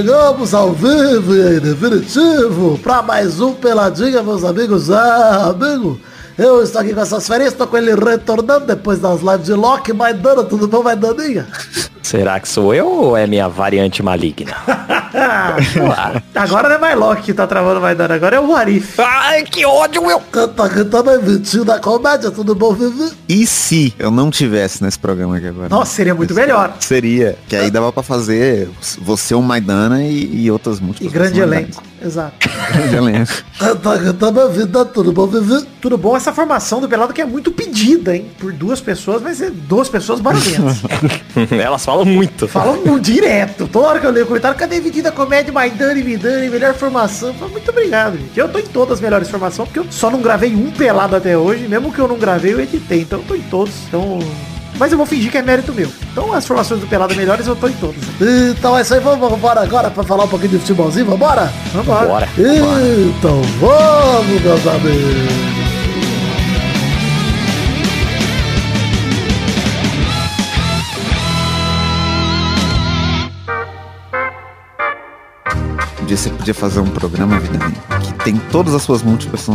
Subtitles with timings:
[0.00, 4.90] chegamos ao vivo e definitivo para mais um Peladinha, meus amigos.
[4.90, 6.00] Ah, amigo,
[6.38, 9.92] eu estou aqui com essas férias, estou com ele retornando depois das lives de Loki.
[9.92, 11.46] Maidana, tudo bom, Maidaninha?
[12.10, 14.52] Será que sou eu ou é minha variante maligna?
[16.34, 18.98] agora não é mais Loki que tá travando Maidana, agora é o Arif.
[19.00, 20.18] Ai, que ódio, meu!
[20.20, 23.12] Canta, canta bem, Vitinho da comédia, tudo bom, Vivi?
[23.28, 25.68] E se eu não tivesse nesse programa aqui agora?
[25.68, 26.74] Nossa, seria muito Esse- melhor.
[26.80, 27.36] Seria.
[27.48, 28.68] Que aí dava pra fazer
[29.00, 31.12] você, o Maidana e, e outras E múltiplas.
[31.12, 31.76] grande personalidades.
[31.78, 31.89] elenco.
[32.02, 32.48] Exato.
[32.72, 33.32] Grande elenco.
[33.58, 35.28] Canta, canta bem, vida, tudo bom?
[35.80, 36.16] Tudo bom?
[36.16, 38.30] Essa formação do Pelado que é muito pedida, hein?
[38.38, 40.82] Por duas pessoas, vai ser duas pessoas barulhentas.
[41.52, 42.48] Elas falam muito.
[42.48, 43.68] Falam direto.
[43.68, 47.34] Toda hora que eu leio o comentário, cadê Vidida Comédia, Maidana e Vidani, melhor formação?
[47.34, 48.38] Falo, muito obrigado, gente.
[48.38, 51.36] Eu tô em todas as melhores formações, porque eu só não gravei um pelado até
[51.36, 51.68] hoje.
[51.68, 53.02] Mesmo que eu não gravei, eu editei.
[53.02, 53.74] Então eu tô em todos.
[53.88, 54.18] Então.
[54.80, 55.90] Mas eu vou fingir que é mérito meu.
[56.10, 58.02] Então as formações do Pelado melhores eu tô em todas.
[58.50, 61.52] Então é isso aí, vamos embora agora pra falar um pouquinho de futebolzinho, vambora?
[61.74, 62.06] Vambora.
[62.06, 62.28] Bora.
[62.38, 65.69] Então vamos, meus amigos.
[76.10, 79.48] Dia você podia fazer um programa, vida minha, que tem todas as suas múltiplas,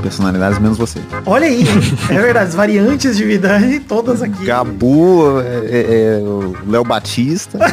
[0.00, 0.98] personalidades, menos você.
[1.26, 1.64] Olha aí,
[2.08, 4.46] é verdade, as variantes de Vidani, todas aqui.
[4.46, 7.58] Gabu, é, é, é, o Léo Batista.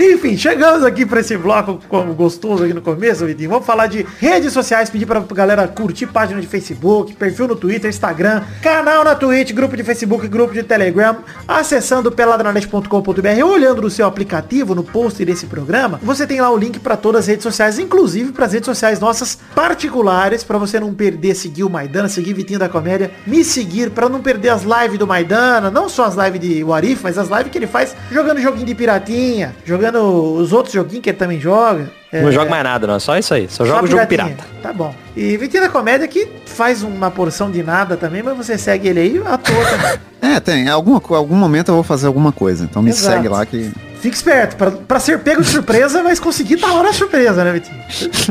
[0.00, 3.50] Enfim, chegamos aqui para esse bloco como gostoso aqui no começo, Vidinho.
[3.50, 7.88] Vamos falar de redes sociais, pedir pra galera curtir página de Facebook, perfil no Twitter,
[7.88, 14.06] Instagram, canal na Twitch, grupo de Facebook, grupo de Telegram, acessando peladranet.com.br olhando no seu
[14.06, 17.78] aplicativo, no post desse programa, você tem lá o link para todas as redes sociais,
[17.80, 22.32] inclusive para as redes sociais nossas particulares, para você não perder, seguir o Maidana, seguir
[22.32, 26.14] Vitinho da Comédia, me seguir para não perder as lives do Maidana, não só as
[26.14, 29.98] lives de Warif, mas as lives que ele faz jogando joguinho de piratinha, jogando
[30.36, 31.90] os outros joguinhos que ele também joga.
[32.12, 33.00] Não É, jogo mais nada, não.
[33.00, 33.48] Só isso aí.
[33.48, 34.44] Só só jogo jogo pirata.
[34.62, 34.94] Tá bom.
[35.16, 39.00] E Vitinho da Comédia que faz uma porção de nada também, mas você segue ele
[39.00, 39.98] aí à toa também.
[40.22, 40.68] É, tem.
[40.68, 42.64] Alguma, co- algum momento eu vou fazer alguma coisa.
[42.64, 43.14] Então me Exato.
[43.16, 43.70] segue lá que.
[44.06, 47.82] Fique esperto, pra, pra ser pego de surpresa, mas conseguir tá lá surpresa, né, Vitinho?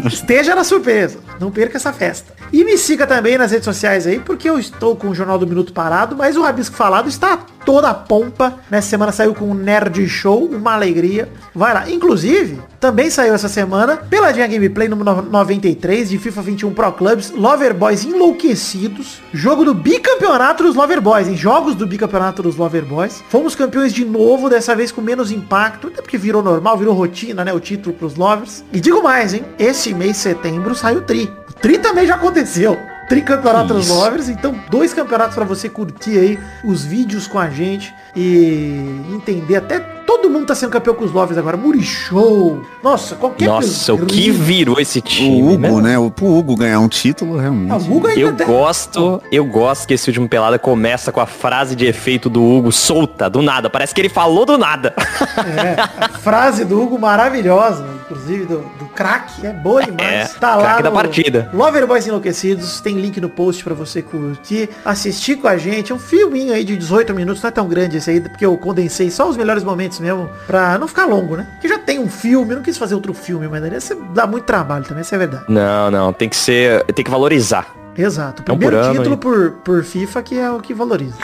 [0.08, 1.19] Esteja na surpresa.
[1.38, 2.34] Não perca essa festa.
[2.53, 5.46] E me siga também nas redes sociais aí, porque eu estou com o Jornal do
[5.46, 8.59] Minuto parado, mas o Rabisco Falado está toda a pompa.
[8.72, 11.28] Nessa semana saiu com o Nerd Show, uma alegria.
[11.53, 11.90] Vai lá.
[11.90, 17.74] Inclusive, também saiu essa semana, Peladinha Gameplay número 93 de FIFA 21 Pro Clubs, Lover
[17.74, 23.24] Boys enlouquecidos, jogo do bicampeonato dos Lover Boys, em jogos do bicampeonato dos Lover Boys.
[23.28, 25.31] Fomos campeões de novo, dessa vez com menos
[25.65, 28.63] impacto, até porque virou normal, virou rotina, né, o título pros Lovers.
[28.71, 31.31] E digo mais, hein, esse mês setembro saiu o Tri.
[31.49, 32.77] O Tri também já aconteceu.
[33.07, 33.93] Tricampeonato dos Isso.
[33.95, 39.57] Lovers, então dois campeonatos pra você curtir aí os vídeos com a gente e entender
[39.57, 41.55] até todo mundo tá sendo campeão com os Lovers agora.
[41.57, 42.61] Murichou.
[42.83, 45.97] Nossa, qualquer Nossa, o que virou esse O time, Hugo, né?
[45.99, 47.71] O, pro Hugo ganhar um título, realmente.
[47.71, 51.19] Ah, o Hugo ainda Eu tem- gosto, eu gosto que esse último pelada começa com
[51.19, 53.69] a frase de efeito do Hugo solta, do nada.
[53.69, 54.94] Parece que ele falou do nada.
[54.97, 60.35] É, a frase do Hugo maravilhosa, inclusive do, do craque, é boa demais.
[60.35, 61.49] É, tá lá craque da no partida.
[61.53, 65.91] Lover Boys Enlouquecidos, tem link no post pra você curtir, assistir com a gente.
[65.91, 68.55] É um filminho aí de 18 minutos, não é tão grande esse aí, porque eu
[68.57, 71.47] condensei só os melhores momentos mesmo, pra não ficar longo, né?
[71.61, 73.71] Que já tem um filme, eu não quis fazer outro filme, mas daí
[74.13, 75.45] dá muito trabalho também, isso é verdade.
[75.47, 77.67] Não, não, tem que ser, tem que valorizar.
[77.97, 78.44] Exato.
[78.45, 79.19] É um primeiro por ano, título hein?
[79.19, 81.15] por, por FIFA que é o que valoriza.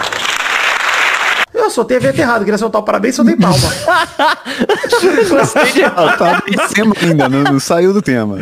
[1.62, 3.58] Eu soltei evento errado, queria soltar o parabéns, soltei palma.
[5.30, 8.40] Gostei de Ah, tá no tema ainda, não, não saiu do tema.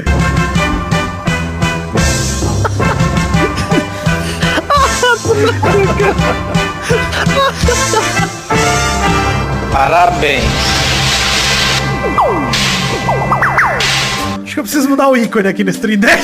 [9.71, 10.43] Parabéns.
[14.43, 16.23] Acho que eu preciso mudar o ícone aqui Stream Deck.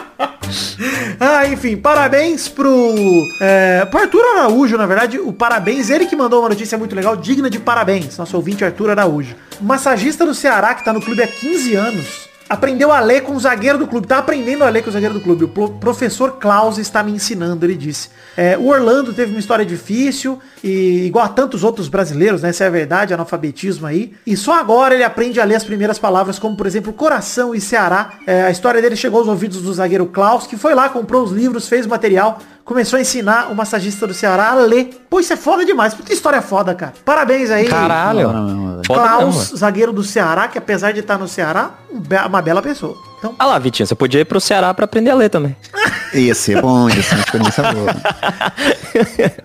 [1.20, 2.94] ah, enfim, parabéns pro,
[3.40, 7.16] é, pro Arthur Araújo, na verdade, o parabéns, ele que mandou uma notícia muito legal,
[7.16, 9.34] digna de parabéns, nosso ouvinte Arthur Araújo.
[9.60, 13.40] Massagista do Ceará, que tá no clube há 15 anos, aprendeu a ler com o
[13.40, 15.44] zagueiro do clube, tá aprendendo a ler com o zagueiro do clube.
[15.44, 18.08] O pro- professor Klaus está me ensinando, ele disse.
[18.36, 22.50] É, o Orlando teve uma história difícil, e igual a tantos outros brasileiros, né?
[22.50, 24.12] Essa é a verdade, analfabetismo aí.
[24.26, 27.60] E só agora ele aprende a ler as primeiras palavras, como por exemplo, coração e
[27.60, 28.10] Ceará.
[28.26, 31.32] É, a história dele chegou aos ouvidos do zagueiro Klaus, que foi lá, comprou os
[31.32, 35.04] livros, fez o material, começou a ensinar o massagista do Ceará a ler.
[35.08, 35.94] Pô, isso é foda demais.
[35.94, 36.92] Puta história foda, cara.
[37.04, 37.66] Parabéns aí.
[37.68, 38.32] Caralho.
[38.32, 39.56] Não, Foda Klaus, mesmo.
[39.56, 42.96] zagueiro do Ceará, que apesar de estar no Ceará, um uma bela pessoa.
[43.18, 45.56] Então, Ah lá, Vitinho, você podia ir pro Ceará pra aprender a ler também.
[46.14, 47.94] Ia ser bom, ia ser uma experiência boa.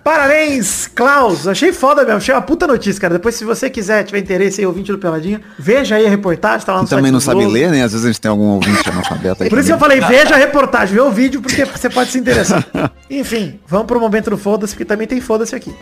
[0.02, 1.46] Parabéns, Klaus.
[1.46, 2.16] Achei foda mesmo.
[2.16, 3.14] Achei uma puta notícia, cara.
[3.14, 6.72] Depois, se você quiser, tiver interesse aí, ouvinte do Peladinho, veja aí a reportagem, tá
[6.72, 7.82] lá no E também site não sabe ler, né?
[7.82, 9.50] Às vezes a gente tem algum ouvinte analfabeto aí.
[9.50, 12.18] Por isso que eu falei, veja a reportagem, vê o vídeo, porque você pode se
[12.18, 12.64] interessar.
[13.10, 15.74] Enfim, vamos pro momento do foda-se, porque também tem foda-se aqui.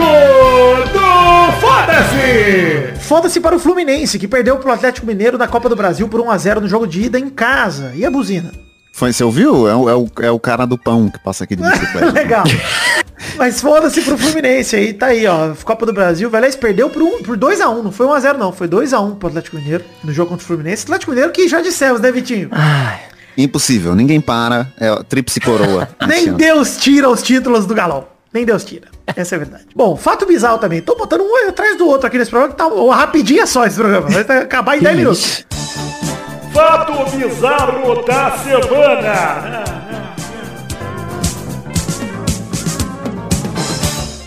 [0.00, 3.00] Momento do foda-se!
[3.00, 6.60] Foda-se para o Fluminense, que perdeu pro Atlético Mineiro na Copa do Brasil por 1x0
[6.60, 7.92] no jogo de ida em casa.
[7.94, 8.52] E a buzina?
[8.92, 9.68] Foi, você ouviu?
[9.68, 12.10] É, o- é o, é o cara do pão que passa aqui de bicicleta.
[12.12, 12.44] Legal.
[13.36, 15.52] Mas foda-se pro Fluminense aí, tá aí, ó.
[15.64, 18.68] Copa do Brasil, o Vélez perdeu por, um, por 2x1, não foi 1x0 não, foi
[18.68, 20.84] 2x1 pro Atlético Mineiro, no jogo contra o Fluminense.
[20.84, 22.50] Atlético Mineiro que já dissemos, né, Vitinho?
[23.36, 24.68] Impossível, ninguém para.
[24.78, 25.88] É tríplice coroa.
[26.06, 26.32] Nem.
[26.34, 28.11] Deus tira os títulos do Galão.
[28.32, 28.88] Nem Deus tira.
[29.06, 29.64] Essa é a verdade.
[29.76, 30.80] Bom, fato bizarro também.
[30.80, 33.76] Tô botando um atrás do outro aqui nesse programa, que tá uma rapidinha só esse
[33.76, 34.08] programa.
[34.08, 35.46] Vai acabar em 10 minutos.
[36.52, 39.64] Fato bizarro da semana.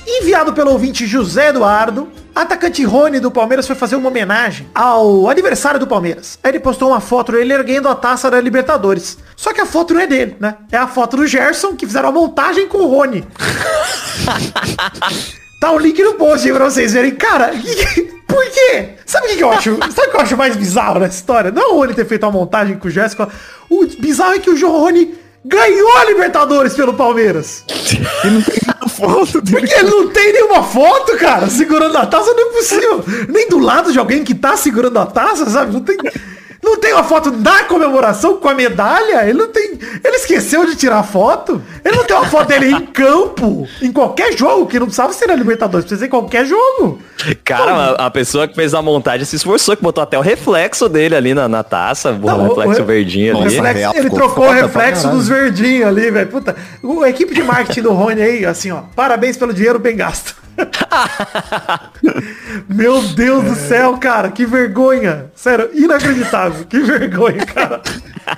[0.07, 5.79] Enviado pelo ouvinte José Eduardo, atacante Rony do Palmeiras foi fazer uma homenagem ao aniversário
[5.79, 6.37] do Palmeiras.
[6.43, 9.17] Aí ele postou uma foto dele erguendo a taça da Libertadores.
[9.37, 10.55] Só que a foto não é dele, né?
[10.71, 13.25] É a foto do Gerson, que fizeram a montagem com o Rony.
[15.61, 17.15] tá o link no post aí pra vocês verem.
[17.15, 17.51] Cara,
[18.27, 18.89] por quê?
[19.05, 19.77] Sabe o que, eu acho?
[19.95, 21.51] Sabe o que eu acho mais bizarro nessa história?
[21.51, 23.29] Não o Rony ter feito uma montagem com o Gerson.
[23.69, 25.15] O bizarro é que o João Rony
[25.45, 27.63] ganhou a Libertadores pelo Palmeiras.
[28.95, 29.59] Foto dele.
[29.59, 33.03] Porque ele não tem nenhuma foto, cara, segurando a taça, não é possível.
[33.29, 35.73] Nem do lado de alguém que tá segurando a taça, sabe?
[35.73, 35.97] Não tem,
[36.65, 39.23] não tem uma foto da comemoração com a medalha.
[39.29, 39.79] Ele não tem.
[40.03, 41.61] Ele esqueceu de tirar foto.
[41.83, 45.27] Ele não tem uma foto dele em campo, em qualquer jogo, que não precisava ser
[45.27, 46.99] na Libertadores, precisa ser em qualquer jogo.
[47.43, 50.89] Cara, a, a pessoa que fez a montagem se esforçou, que botou até o reflexo
[50.89, 53.55] dele ali na, na taça, o Não, reflexo o- verdinho o ali.
[53.55, 56.27] reflexo- ele trocou o reflexo dos verdinhos ali, velho.
[56.27, 58.81] Puta, o- a equipe de marketing do Rony aí, assim, ó.
[58.95, 60.35] Parabéns pelo dinheiro bem gasto.
[62.69, 65.31] Meu Deus do céu, cara, que vergonha.
[65.35, 66.65] Sério, inacreditável.
[66.65, 67.81] Que vergonha, cara.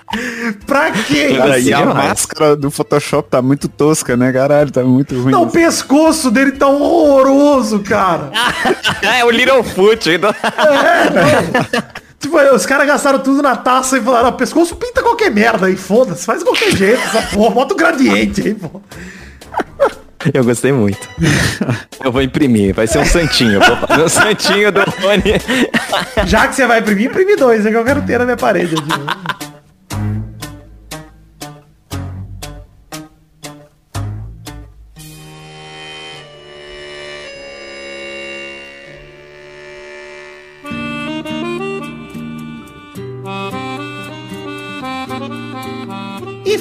[0.66, 1.36] pra quê?
[1.38, 4.72] Cara, E a máscara do Photoshop tá muito tosca, né, caralho?
[4.72, 5.32] Tá muito ruim.
[5.32, 8.32] Não, o pescoço dele tá horroroso, cara.
[9.02, 10.10] é o Little Foot.
[10.10, 10.34] Então...
[12.20, 15.78] Tipo, os caras gastaram tudo na taça e falaram, "Ah, pescoço pinta qualquer merda aí,
[15.78, 18.82] foda-se, faz de qualquer jeito essa porra, bota o gradiente aí, pô.
[20.34, 21.08] Eu gostei muito.
[22.04, 23.60] Eu vou imprimir, vai ser um santinho.
[23.60, 25.34] Vou fazer um santinho do Rony.
[26.26, 28.76] Já que você vai imprimir, imprime dois, é que eu quero ter na minha parede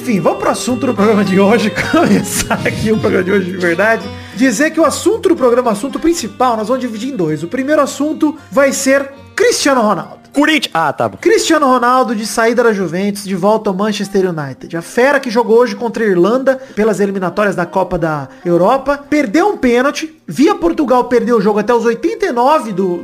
[0.07, 1.69] Enfim, vamos pro assunto do programa de hoje.
[1.91, 4.07] Começar aqui o programa de hoje de verdade.
[4.37, 7.43] Dizer que o assunto do programa, o assunto principal, nós vamos dividir em dois.
[7.43, 10.19] O primeiro assunto vai ser Cristiano Ronaldo.
[10.31, 10.71] Corinthians.
[10.73, 11.17] Ah, tá bom.
[11.17, 14.77] Cristiano Ronaldo de saída da Juventus, de volta ao Manchester United.
[14.77, 19.49] A fera que jogou hoje contra a Irlanda pelas eliminatórias da Copa da Europa, perdeu
[19.49, 23.03] um pênalti, via Portugal perder o jogo até os 89 do,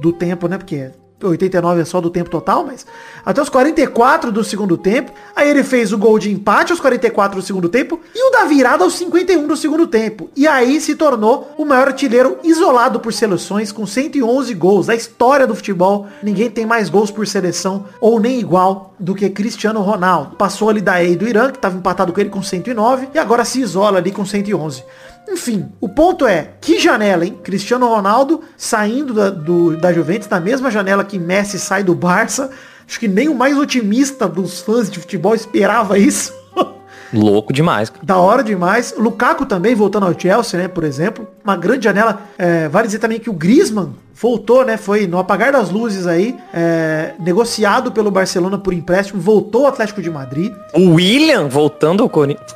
[0.00, 0.56] do tempo, né?
[0.56, 0.92] Porque
[1.22, 2.86] 89 é só do tempo total, mas
[3.24, 5.12] até os 44 do segundo tempo.
[5.34, 8.44] Aí ele fez o gol de empate aos 44 do segundo tempo e o da
[8.44, 10.28] virada aos 51 do segundo tempo.
[10.36, 14.86] E aí se tornou o maior artilheiro isolado por seleções com 111 gols.
[14.86, 19.28] Da história do futebol, ninguém tem mais gols por seleção ou nem igual do que
[19.30, 20.36] Cristiano Ronaldo.
[20.36, 23.44] Passou ali da EI do Irã, que estava empatado com ele com 109 e agora
[23.44, 24.82] se isola ali com 111.
[25.28, 27.38] Enfim, o ponto é, que janela, hein?
[27.42, 32.50] Cristiano Ronaldo saindo da, do, da Juventus, na mesma janela que Messi sai do Barça.
[32.86, 36.32] Acho que nem o mais otimista dos fãs de futebol esperava isso.
[37.12, 37.90] Louco demais.
[37.90, 38.04] cara.
[38.04, 38.94] da hora demais.
[38.98, 40.68] Lukaku também voltando ao Chelsea, né?
[40.68, 41.26] Por exemplo.
[41.42, 42.20] Uma grande janela.
[42.36, 44.76] É, vale dizer também que o Griezmann voltou, né?
[44.76, 46.36] Foi no apagar das luzes aí.
[46.52, 49.20] é, negociado pelo Barcelona por empréstimo.
[49.20, 50.52] Voltou ao Atlético de Madrid.
[50.74, 52.54] O William voltando ao Corinthians.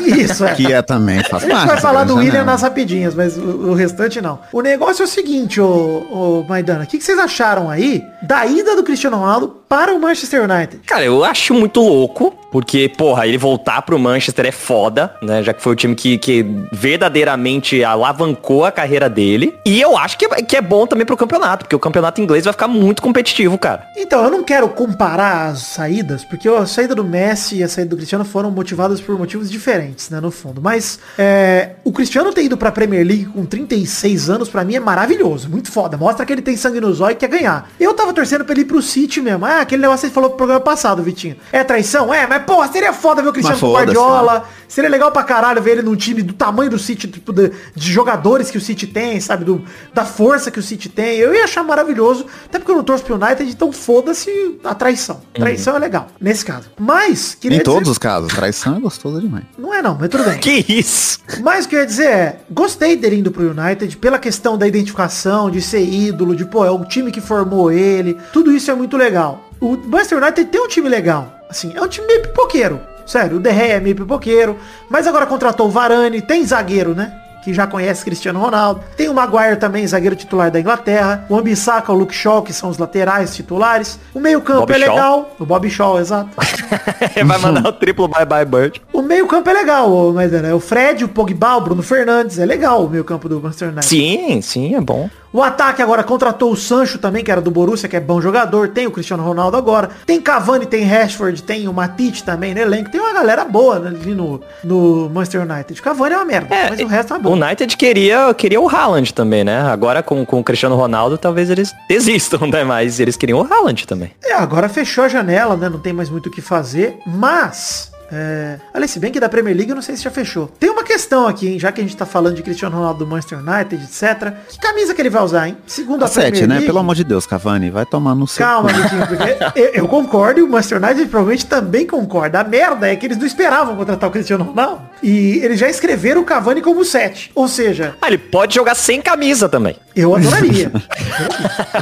[0.00, 0.54] Isso, é.
[0.54, 2.52] Que é também, faz A gente parte vai falar do William janela.
[2.52, 4.38] nas rapidinhas, mas o, o restante não.
[4.52, 8.46] O negócio é o seguinte, ô, ô Maidana, o que, que vocês acharam aí da
[8.46, 10.82] ida do Cristiano Ronaldo para o Manchester United?
[10.86, 15.42] Cara, eu acho muito louco, porque, porra, ele voltar pro Manchester é foda, né?
[15.42, 19.54] Já que foi o time que, que verdadeiramente alavancou a carreira dele.
[19.64, 22.44] E eu acho que é, que é bom também pro campeonato, porque o campeonato inglês
[22.44, 23.86] vai ficar muito competitivo, cara.
[23.96, 27.90] Então, eu não quero comparar as saídas, porque a saída do Messi e a saída
[27.90, 29.79] do Cristiano foram motivadas por motivos diferentes,
[30.10, 30.60] né, no fundo.
[30.60, 34.80] Mas é, o Cristiano ter ido pra Premier League com 36 anos, pra mim, é
[34.80, 35.48] maravilhoso.
[35.48, 35.96] Muito foda.
[35.96, 37.68] Mostra que ele tem sangue no zóio e quer ganhar.
[37.80, 39.44] Eu tava torcendo pra ele ir pro City mesmo.
[39.44, 41.36] Ah, aquele negócio que você falou pro programa passado, Vitinho.
[41.52, 42.14] É traição?
[42.14, 44.44] É, mas porra, seria foda ver o Cristiano foda-se, Guardiola.
[44.68, 47.92] Seria legal pra caralho ver ele num time do tamanho do City, tipo, de, de
[47.92, 49.44] jogadores que o City tem, sabe?
[49.44, 51.16] Do, da força que o City tem.
[51.18, 52.24] Eu ia achar maravilhoso.
[52.44, 54.30] Até porque eu não torço pro United, então foda-se
[54.62, 55.20] a traição.
[55.34, 56.70] Traição é legal, nesse caso.
[56.78, 59.44] Mas, Em todos dizer- os casos, traição é gostoso demais.
[59.58, 60.38] Não é não, mas tudo bem.
[60.40, 61.18] Que isso?
[61.42, 65.60] Mas que ia dizer é, gostei dele indo pro United pela questão da identificação, de
[65.60, 68.16] ser ídolo, de pô, é o time que formou ele.
[68.32, 69.48] Tudo isso é muito legal.
[69.60, 71.40] O Manchester United tem um time legal.
[71.48, 72.80] Assim, é um time meio pipoqueiro.
[73.06, 74.56] Sério, o De é meio pipoqueiro.
[74.88, 77.12] Mas agora contratou o Varane, tem zagueiro, né?
[77.44, 78.82] Que já conhece Cristiano Ronaldo.
[78.96, 81.24] Tem o Maguire também, zagueiro titular da Inglaterra.
[81.28, 83.98] O Ambissaca, o Luke Shaw, que são os laterais titulares.
[84.14, 84.94] O meio campo Bobby é Shaw?
[84.94, 85.36] legal.
[85.38, 86.30] O Bobby Shaw, exato.
[87.24, 88.82] Vai mandar o triplo bye bye Bird.
[88.92, 92.44] O meio campo é legal, mas é o Fred, o Pogba, o Bruno Fernandes, é
[92.44, 93.86] legal o meio campo do Manchester United.
[93.86, 95.08] Sim, sim, é bom.
[95.32, 98.68] O ataque agora contratou o Sancho também, que era do Borussia, que é bom jogador.
[98.68, 99.90] Tem o Cristiano Ronaldo agora.
[100.04, 102.90] Tem Cavani, tem Rashford, tem o Matite também no elenco.
[102.90, 105.80] Tem uma galera boa né, ali no, no Manchester United.
[105.80, 107.32] O Cavani é uma merda, É, mas o resto é o bom.
[107.34, 109.60] United queria, queria o Haaland também, né?
[109.62, 112.64] Agora com, com o Cristiano Ronaldo, talvez eles desistam, né?
[112.64, 114.10] Mas eles queriam o Haaland também.
[114.24, 115.68] É, agora fechou a janela, né?
[115.68, 116.98] Não tem mais muito o que fazer.
[117.06, 117.90] Mas...
[118.12, 118.58] É...
[118.74, 120.48] Olha, se bem que da Premier League eu não sei se já fechou.
[120.58, 121.58] Tem uma questão aqui, hein?
[121.58, 124.32] Já que a gente tá falando de Cristiano Ronaldo do Manchester United, etc.
[124.48, 125.56] Que camisa que ele vai usar, hein?
[125.66, 126.54] Segundo a, A sete, Premier né?
[126.56, 128.44] League- Pelo amor de Deus, Cavani, vai tomar no seu.
[128.44, 132.40] Calma, Vitinho, porque eu, eu concordo e o Manchester United provavelmente também concorda.
[132.40, 134.82] A merda é que eles não esperavam contratar o Cristiano Ronaldo.
[135.02, 137.30] E eles já escreveram o Cavani como 7.
[137.34, 139.76] Ou seja, Ah, ele pode jogar sem camisa também.
[140.00, 140.70] Eu adoraria.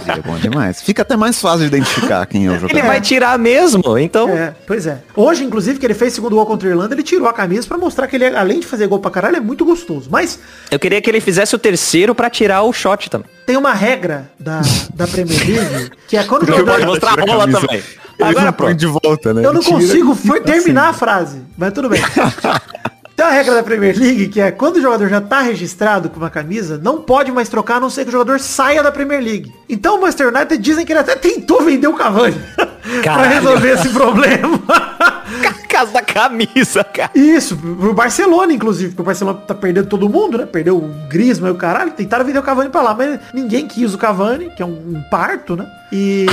[0.04, 0.80] Seria bom demais.
[0.82, 2.86] Fica até mais fácil de identificar quem é o Ele jogador.
[2.86, 4.28] vai tirar mesmo, então...
[4.30, 4.98] É, pois é.
[5.16, 7.78] Hoje, inclusive, que ele fez segundo gol contra a Irlanda, ele tirou a camisa pra
[7.78, 10.08] mostrar que ele, além de fazer gol pra caralho, é muito gostoso.
[10.10, 10.38] Mas
[10.70, 13.28] Eu queria que ele fizesse o terceiro pra tirar o shot também.
[13.46, 14.60] tem uma regra da,
[14.94, 16.86] da Premier League, que é quando o Ele jogador...
[16.86, 17.60] mostrar a a camisa.
[17.60, 17.82] também.
[18.18, 18.74] Ele Agora pronto.
[18.74, 19.44] de volta, né?
[19.46, 20.98] Eu não Ele tira consigo terminar a assim.
[20.98, 22.02] frase, mas tudo bem.
[23.18, 26.18] Tem uma regra da Premier League que é quando o jogador já tá registrado com
[26.18, 29.20] uma camisa, não pode mais trocar a não ser que o jogador saia da Premier
[29.20, 29.52] League.
[29.68, 32.40] Então o Manchester United dizem que ele até tentou vender o Cavani
[33.02, 34.62] pra resolver esse problema.
[35.78, 37.12] Casa da camisa, cara.
[37.14, 40.44] Isso, pro Barcelona, inclusive, porque o Barcelona tá perdendo todo mundo, né?
[40.44, 43.94] Perdeu o Griezmann e o caralho, tentaram vender o Cavani pra lá, mas ninguém quis
[43.94, 45.70] o Cavani, que é um, um parto, né?
[45.92, 46.26] E.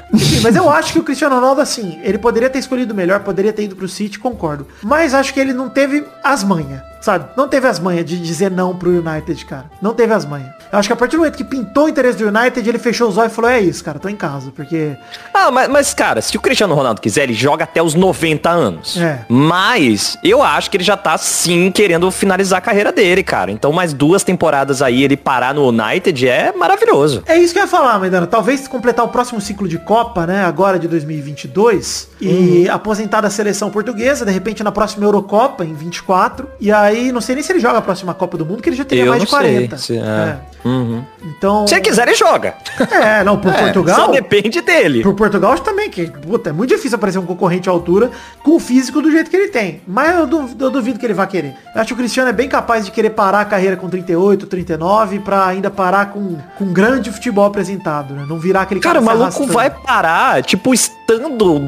[0.14, 3.52] Enfim, mas eu acho que o Cristiano Ronaldo, assim, ele poderia ter escolhido melhor, poderia
[3.52, 4.66] ter ido pro City, concordo.
[4.82, 7.26] Mas acho que ele não teve as manhas, sabe?
[7.36, 9.70] Não teve as manhas de dizer não pro United, cara.
[9.82, 10.55] Não teve as manhas.
[10.72, 13.08] Eu acho que a partir do momento que pintou o interesse do United, ele fechou
[13.08, 14.96] os olhos e falou, é isso, cara, tô em casa, porque.
[15.32, 18.96] Ah, mas, mas, cara, se o Cristiano Ronaldo quiser, ele joga até os 90 anos.
[18.96, 19.20] É.
[19.28, 23.50] Mas eu acho que ele já tá sim querendo finalizar a carreira dele, cara.
[23.50, 27.22] Então mais duas temporadas aí ele parar no United é maravilhoso.
[27.26, 28.26] É isso que eu ia falar, Maidana.
[28.26, 30.44] Talvez completar o próximo ciclo de Copa, né?
[30.44, 32.08] Agora de 2022.
[32.20, 36.48] E aposentar da seleção portuguesa, de repente na próxima Eurocopa, em 24.
[36.60, 38.76] E aí, não sei nem se ele joga a próxima Copa do Mundo, que ele
[38.76, 39.78] já teria Eu mais de 40.
[39.78, 39.96] sei.
[39.96, 40.06] se- é.
[40.06, 40.38] É.
[40.66, 41.04] Uhum.
[41.24, 41.66] Então.
[41.66, 42.54] Se quiser, ele joga.
[42.90, 44.10] É, não, por Só Portugal.
[44.10, 45.02] depende dele.
[45.02, 48.10] Por Portugal acho também, que puta, é muito difícil aparecer um concorrente à altura
[48.42, 49.80] com o físico do jeito que ele tem.
[49.86, 51.54] Mas eu duvido, eu duvido que ele vá querer.
[51.74, 54.46] Eu acho que o Cristiano é bem capaz de querer parar a carreira com 38,
[54.46, 58.26] 39, pra ainda parar com, com grande futebol apresentado, né?
[58.28, 60.72] Não virar aquele Cara, o se maluco vai parar, tipo,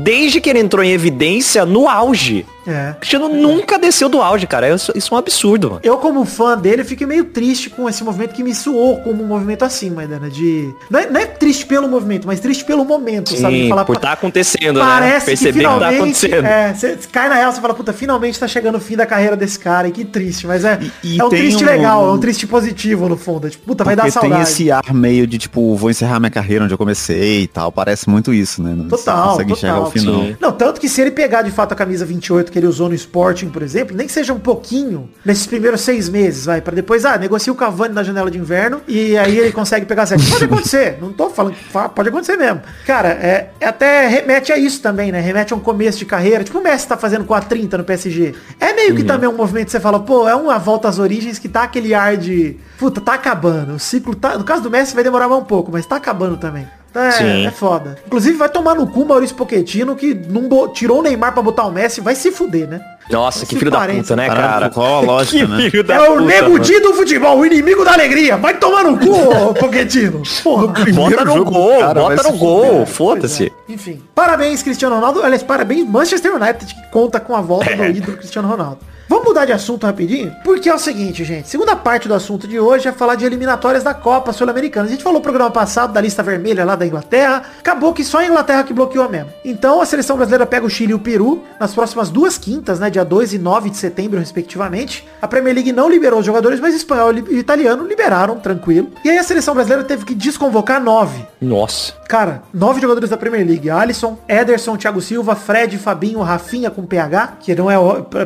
[0.04, 2.44] desde que ele entrou em evidência, no auge.
[2.66, 2.90] É.
[2.90, 4.68] O Cristiano nunca desceu do auge, cara.
[4.74, 5.80] Isso, isso é um absurdo, mano.
[5.82, 9.26] Eu, como fã dele, fiquei meio triste com esse movimento que me suou como um
[9.26, 10.70] movimento assim, Maidana, de...
[10.90, 13.54] Não é, não é triste pelo movimento, mas triste pelo momento, sabe?
[13.54, 14.84] De Sim, por "Puta, tá acontecendo, né?
[14.84, 16.46] Parece Perceber que que, tá finalmente, acontecendo.
[16.46, 19.34] é, você cai na real, você fala, puta, finalmente tá chegando o fim da carreira
[19.34, 22.12] desse cara, e que triste, mas é, E- e é um triste um- legal, é
[22.12, 24.50] um triste positivo no fundo, é tipo, puta, vai dar Porque tem saudade.
[24.50, 27.72] esse ar meio de, tipo, vou encerrar minha carreira onde eu comecei e tal.
[27.72, 28.76] Parece muito isso, né?
[28.90, 30.20] Total, consegue total, o final.
[30.22, 30.36] sim.
[30.40, 32.94] Não, tanto que se ele pegar de fato a camisa 28 que ele usou no
[32.94, 37.04] Sporting, por exemplo, nem que seja um pouquinho nesses primeiros seis meses, vai, pra depois,
[37.04, 40.28] ah, negocia o Cavani na janela de inverno e aí ele consegue pegar sete.
[40.30, 41.54] Pode acontecer, não tô falando
[41.94, 42.60] pode acontecer mesmo.
[42.86, 45.20] Cara, é, é até remete a isso também, né?
[45.20, 47.84] Remete a um começo de carreira, tipo o Messi tá fazendo com a 30 no
[47.84, 48.34] PSG.
[48.58, 48.96] É meio Uhum.
[48.96, 51.62] que também um movimento que você fala, pô, é uma volta às origens que tá
[51.64, 53.74] aquele ar de, puta, tá acabando.
[53.74, 56.36] O ciclo tá, no caso do Messi vai demorar mais um pouco, mas tá acabando
[56.38, 56.66] também.
[56.98, 57.46] É, Sim.
[57.46, 57.96] é foda.
[58.06, 61.64] Inclusive vai tomar no cu o Maurício Pochettino que não tirou o Neymar pra botar
[61.64, 62.80] o Messi, vai se fuder, né?
[63.08, 64.68] Nossa, que filho da parente, puta, né, cara?
[64.68, 65.70] qual a lógica, que né?
[65.70, 66.58] filho da é o.
[66.58, 68.36] Di do futebol, o inimigo da alegria.
[68.36, 69.10] Vai tomar no cu,
[69.48, 70.22] ô, Pochettino.
[70.42, 70.66] Porra.
[70.92, 73.52] Bota no jogo, gol, cara, bota no gol, foda-se.
[73.68, 74.02] Enfim.
[74.14, 75.22] Parabéns, Cristiano Ronaldo.
[75.22, 78.80] Aliás, parabéns, Manchester United, que conta com a volta do ídolo Cristiano Ronaldo.
[79.08, 80.36] Vamos mudar de assunto rapidinho?
[80.44, 81.48] Porque é o seguinte, gente.
[81.48, 84.86] Segunda parte do assunto de hoje é falar de eliminatórias da Copa Sul-Americana.
[84.86, 87.42] A gente falou no programa passado da lista vermelha lá da Inglaterra.
[87.58, 89.32] Acabou que só a Inglaterra que bloqueou mesmo.
[89.42, 92.90] Então a seleção brasileira pega o Chile e o Peru nas próximas duas quintas, né?
[92.90, 95.08] Dia 2 e 9 de setembro, respectivamente.
[95.22, 98.90] A Premier League não liberou os jogadores, mas espanhol e italiano liberaram, tranquilo.
[99.02, 101.24] E aí a seleção brasileira teve que desconvocar nove.
[101.40, 101.94] Nossa.
[102.06, 103.70] Cara, nove jogadores da Premier League.
[103.70, 107.76] Alisson, Ederson, Thiago Silva, Fred, Fabinho, Rafinha com PH, que não é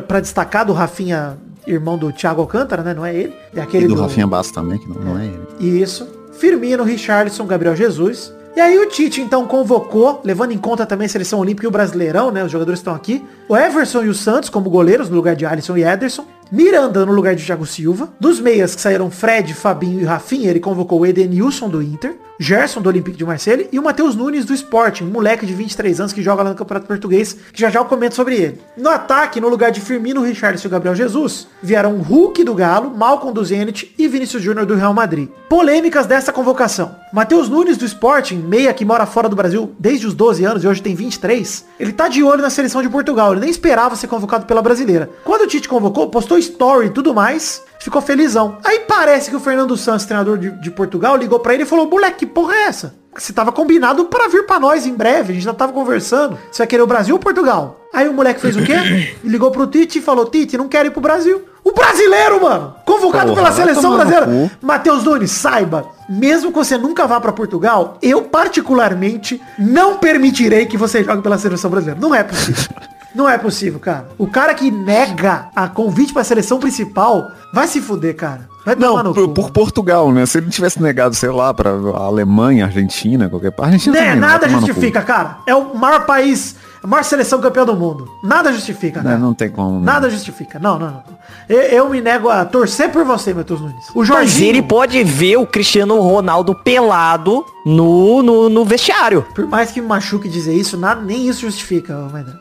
[0.01, 2.93] pra destacar do Rafinha, irmão do Thiago Alcântara, né?
[2.93, 3.33] Não é ele.
[3.55, 5.81] É aquele E do Rafinha Bastos também, que não, não é ele.
[5.81, 6.07] Isso.
[6.33, 8.33] Firmino, Richarlison, Gabriel Jesus.
[8.55, 11.71] E aí o Tite então convocou, levando em conta também a seleção olímpica e o
[11.71, 12.43] Brasileirão, né?
[12.43, 13.23] Os jogadores estão aqui.
[13.49, 16.23] O Everson e o Santos como goleiros no lugar de Alisson e Ederson.
[16.51, 18.09] Miranda no lugar de Thiago Silva.
[18.19, 22.15] Dos meias que saíram Fred, Fabinho e Rafinha, ele convocou o Edenilson do Inter.
[22.39, 25.99] Gerson do Olympique de Marseille e o Matheus Nunes do Sporting, um moleque de 23
[25.99, 28.61] anos que joga lá no Campeonato Português, que já já eu comento sobre ele.
[28.77, 33.31] No ataque, no lugar de Firmino, Richarlison e Gabriel Jesus, vieram Hulk do Galo, Malcom
[33.31, 35.29] do Zenit e Vinícius Júnior do Real Madrid.
[35.49, 36.95] Polêmicas dessa convocação.
[37.13, 40.67] Matheus Nunes do Sporting, meia que mora fora do Brasil desde os 12 anos e
[40.67, 44.07] hoje tem 23, ele tá de olho na seleção de Portugal, ele nem esperava ser
[44.07, 45.09] convocado pela brasileira.
[45.23, 48.57] Quando o Tite convocou, postou story e tudo mais, ficou felizão.
[48.63, 51.89] Aí parece que o Fernando Santos, treinador de, de Portugal, ligou pra ele e falou,
[51.89, 52.95] moleque, que porra é essa?
[53.15, 56.37] Você tava combinado para vir pra nós em breve, a gente já tava conversando.
[56.49, 57.81] Você vai querer o Brasil ou Portugal?
[57.93, 59.15] Aí o moleque fez o quê?
[59.23, 61.43] Ligou pro Tite e falou, Tite, não quero ir pro Brasil.
[61.63, 62.73] O brasileiro, mano!
[62.85, 64.51] Convocado Porra, pela seleção brasileira.
[64.61, 70.77] Matheus Nunes, saiba, mesmo que você nunca vá pra Portugal, eu particularmente não permitirei que
[70.77, 72.01] você jogue pela seleção brasileira.
[72.01, 72.69] Não é possível.
[73.15, 74.09] Não é possível, cara.
[74.17, 78.51] O cara que nega a convite pra seleção principal vai se fuder, cara.
[78.65, 79.33] Vai tomar Não, no por, cu.
[79.33, 80.25] por Portugal, né?
[80.25, 83.73] Se ele tivesse negado, sei lá, pra Alemanha, Argentina, qualquer parte.
[83.73, 85.37] Argentina Né, também, vai nada justifica, cara.
[85.45, 88.07] É o maior país, a maior seleção campeã do mundo.
[88.23, 89.17] Nada justifica, cara.
[89.17, 89.79] Não, não tem como.
[89.81, 89.85] né?
[89.85, 90.59] Nada justifica.
[90.59, 91.03] Não, não, não.
[91.49, 93.89] Eu, eu me nego a torcer por você, Matheus Nunes.
[93.93, 99.23] O Mas Jorginho, ele pode ver o Cristiano Ronaldo pelado no, no, no vestiário.
[99.35, 102.39] por mais que me machuque dizer isso, nada, nem isso justifica, Maidana.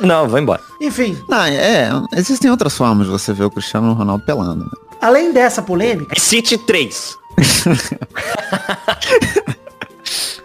[0.00, 0.60] Não, vai embora.
[0.80, 4.70] Enfim, Ah, é, existem outras formas de você ver o Cristiano Ronaldo pelando, né?
[5.00, 7.14] além dessa polêmica, City 3.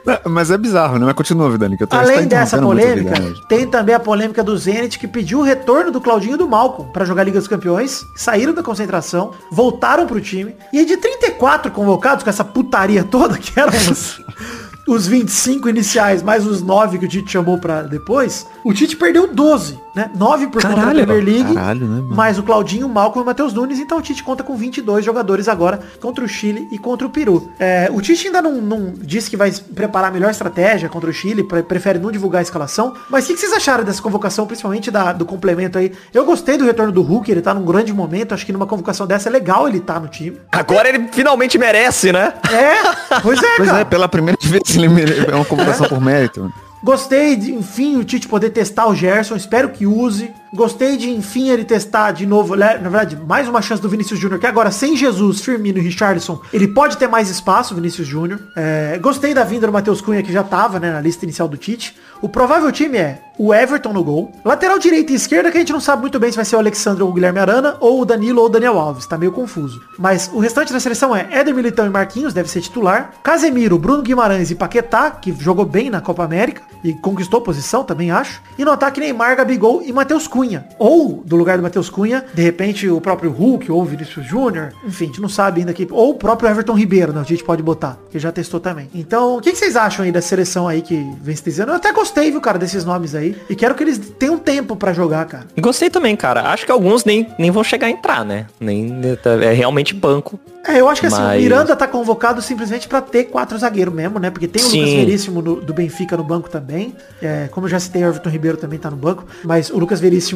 [0.06, 1.06] Não, Mas é bizarro, né?
[1.06, 3.14] Mas continua, Vidani, que eu tô além dessa polêmica,
[3.48, 6.86] tem também a polêmica do Zenit que pediu o retorno do Claudinho e do Malcom
[6.86, 12.24] para jogar Liga dos Campeões, saíram da concentração, voltaram pro time, e de 34 convocados
[12.24, 14.22] com essa putaria toda, que eram os,
[14.92, 19.28] os 25 iniciais, mais os 9 que o Tite chamou pra depois, o Tite perdeu
[19.34, 20.10] 12, né?
[20.16, 21.06] 9 por conta da Caralho.
[21.06, 24.02] Premier League, Caralho, né, mais o Claudinho, o Malcom e o Matheus Nunes, então o
[24.02, 27.52] Tite conta com 22 jogadores agora contra o Chile e contra o Peru.
[27.60, 31.14] É, o Tite ainda não, não disse que vai preparar a melhor estratégia contra o
[31.14, 34.46] Chile, pre- prefere não divulgar a escalação, mas o que, que vocês acharam dessa convocação,
[34.48, 35.92] principalmente da- do complemento aí?
[36.14, 39.06] Eu gostei do retorno do Hulk, ele tá num grande momento, acho que numa convocação
[39.08, 40.40] dessa é legal ele tá no time.
[40.52, 42.34] Agora ele finalmente merece, né?
[42.52, 43.82] É, pois é, Pois cara.
[43.82, 46.52] é, pela primeira vez ele é uma computação por mérito.
[46.84, 50.32] Gostei de, enfim, o Tite poder testar o Gerson, espero que use.
[50.54, 54.20] Gostei de, enfim, ele testar de novo, né, na verdade, mais uma chance do Vinícius
[54.20, 58.40] Júnior, que agora sem Jesus, Firmino e Richardson, ele pode ter mais espaço, Vinícius Júnior.
[58.56, 61.58] É, gostei da vinda do Matheus Cunha, que já tava, né, na lista inicial do
[61.58, 61.96] Tite.
[62.22, 64.34] O provável time é o Everton no gol.
[64.44, 66.60] Lateral direita e esquerda, que a gente não sabe muito bem se vai ser o
[66.60, 69.82] Alexandre ou o Guilherme Arana, ou o Danilo ou o Daniel Alves, tá meio confuso.
[69.98, 73.14] Mas o restante da seleção é Éder Militão e Marquinhos, deve ser titular.
[73.24, 78.12] Casemiro, Bruno Guimarães e Paquetá, que jogou bem na Copa América e conquistou posição, também
[78.12, 78.42] acho.
[78.58, 80.39] E no ataque Neymar, Gabigol e Matheus Cunha.
[80.78, 84.72] Ou, do lugar do Matheus Cunha, de repente o próprio Hulk ou o Vinícius Júnior.
[84.86, 85.88] Enfim, a gente não sabe ainda aqui.
[85.92, 87.20] Ou o próprio Everton Ribeiro, né?
[87.22, 88.90] A gente pode botar, que já testou também.
[88.94, 91.72] Então, o que, que vocês acham aí da seleção aí que vem se dizendo?
[91.72, 93.36] Eu até gostei, viu, cara, desses nomes aí.
[93.50, 95.48] E quero que eles tenham tempo pra jogar, cara.
[95.60, 96.42] Gostei também, cara.
[96.52, 98.46] Acho que alguns nem, nem vão chegar a entrar, né?
[98.60, 98.94] Nem,
[99.42, 100.40] é realmente banco.
[100.68, 103.94] É, eu acho que assim, o Mas- Miranda tá convocado simplesmente pra ter quatro zagueiros
[103.94, 104.30] mesmo, né?
[104.30, 104.80] Porque tem o Sim.
[104.82, 106.94] Lucas Veríssimo no- do Benfica no banco também.
[107.22, 109.26] É, como eu já citei, o Everton Ribeiro também tá no banco.
[109.44, 110.29] Mas o Lucas Veríssimo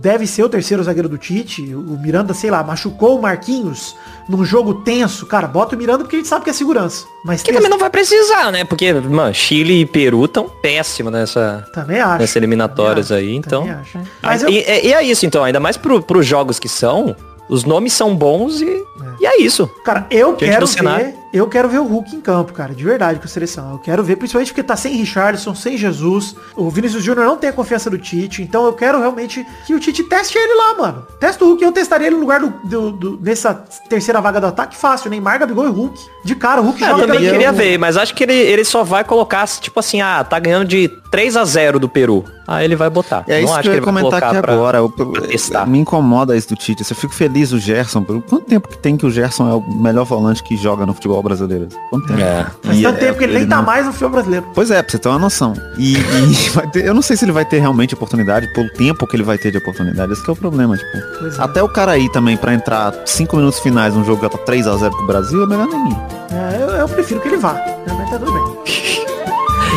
[0.00, 1.62] deve ser o terceiro zagueiro do Tite.
[1.74, 3.94] O Miranda, sei lá, machucou o Marquinhos
[4.28, 5.26] num jogo tenso.
[5.26, 7.04] Cara, bota o Miranda porque a gente sabe que é segurança.
[7.24, 8.64] Mas Que também não vai precisar, né?
[8.64, 12.18] Porque, mano, Chile e Peru tão péssimos nessa, Também acho.
[12.20, 13.62] nessas eliminatórias aí, então.
[13.64, 13.98] acho.
[13.98, 14.56] Mas Mas eu- e,
[14.88, 17.14] e é isso, então, ainda mais pro, pros jogos que são,
[17.48, 18.82] os nomes são bons e
[19.20, 19.68] E é isso.
[19.84, 23.18] Cara, eu Diante quero ver, eu quero ver o Hulk em campo, cara, de verdade
[23.18, 23.72] com a seleção.
[23.72, 26.34] Eu quero ver, principalmente porque tá sem Richardson, sem Jesus.
[26.56, 29.80] O Vinícius Júnior não tem a confiança do Tite, então eu quero realmente que o
[29.80, 31.06] Tite teste ele lá, mano.
[31.18, 33.54] Testa o Hulk, eu testaria ele no lugar do, do- do- nessa
[33.88, 35.98] terceira vaga do ataque fácil, Neymar, Gabigol e Hulk.
[36.24, 38.34] De cara, o Hulk É, eu joga também pela- queria ver, mas acho que ele,
[38.34, 42.24] ele só vai colocar, tipo assim, ah, tá ganhando de 3 a 0 do Peru.
[42.46, 43.24] Aí ele vai botar.
[43.28, 44.78] É Não isso acho que eu ia ele vai comentar aqui pra- agora.
[44.78, 45.66] Eu- pra testar.
[45.66, 46.84] me incomoda isso do Tite.
[46.88, 48.02] Eu fico feliz o Gerson.
[48.02, 50.92] Por quanto tempo que tem que o Gerson é o melhor volante que joga no
[50.92, 51.68] futebol brasileiro?
[51.90, 52.20] Quanto tempo?
[52.20, 52.46] É.
[52.62, 54.46] Faz E tanto é- tempo que ele, nem tá não- mais no filme brasileiro.
[54.54, 55.54] Pois é, pra você ter uma noção.
[55.78, 59.06] E, e vai ter- eu não sei se ele vai ter realmente oportunidade, pelo tempo
[59.06, 60.12] que ele vai ter de oportunidade.
[60.12, 60.96] Esse que é o problema, tipo.
[60.96, 61.02] É.
[61.42, 64.90] Até o cara aí também, pra entrar 5 minutos finais num jogo que tá 3x0
[64.90, 65.96] pro Brasil, é melhor nem ir.
[66.32, 67.54] É, eu, eu prefiro que ele vá.
[67.86, 68.42] Mas tá tudo bem.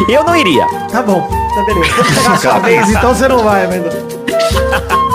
[0.09, 0.65] Eu não iria.
[0.91, 1.21] Tá bom,
[1.55, 2.31] tá beleza.
[2.31, 5.14] A sua vez, então você não vai, mas...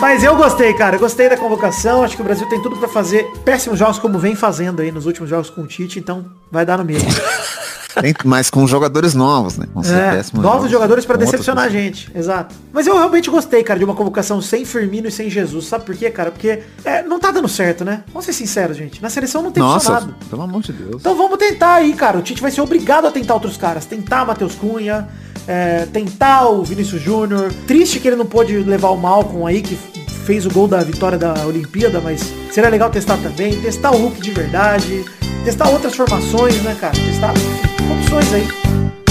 [0.00, 0.96] Mas eu gostei, cara.
[0.96, 2.02] Eu gostei da convocação.
[2.02, 5.06] Acho que o Brasil tem tudo pra fazer péssimos jogos como vem fazendo aí nos
[5.06, 7.08] últimos jogos com o Tite, então vai dar no mesmo.
[8.24, 9.66] Mas com jogadores novos, né?
[9.82, 12.54] Ser É, novos jogadores pra com outras decepcionar a gente, exato.
[12.72, 15.66] Mas eu realmente gostei, cara, de uma convocação sem Firmino e sem Jesus.
[15.66, 16.30] Sabe por quê, cara?
[16.30, 18.04] Porque é, não tá dando certo, né?
[18.12, 19.02] Vamos ser sinceros, gente.
[19.02, 20.14] Na seleção não tem Nossa, funcionado.
[20.30, 20.96] pelo amor de Deus.
[21.00, 22.18] Então vamos tentar aí, cara.
[22.18, 23.84] O Tite vai ser obrigado a tentar outros caras.
[23.84, 25.08] Tentar Matheus Cunha,
[25.48, 27.50] é, tentar o Vinícius Júnior.
[27.66, 29.74] Triste que ele não pôde levar o Malcom aí, que
[30.26, 33.58] fez o gol da vitória da Olimpíada, mas seria legal testar também.
[33.60, 35.04] Testar o Hulk de verdade.
[35.44, 36.94] Testar outras formações, né, cara?
[36.94, 37.32] Testar
[37.90, 39.07] opções aí.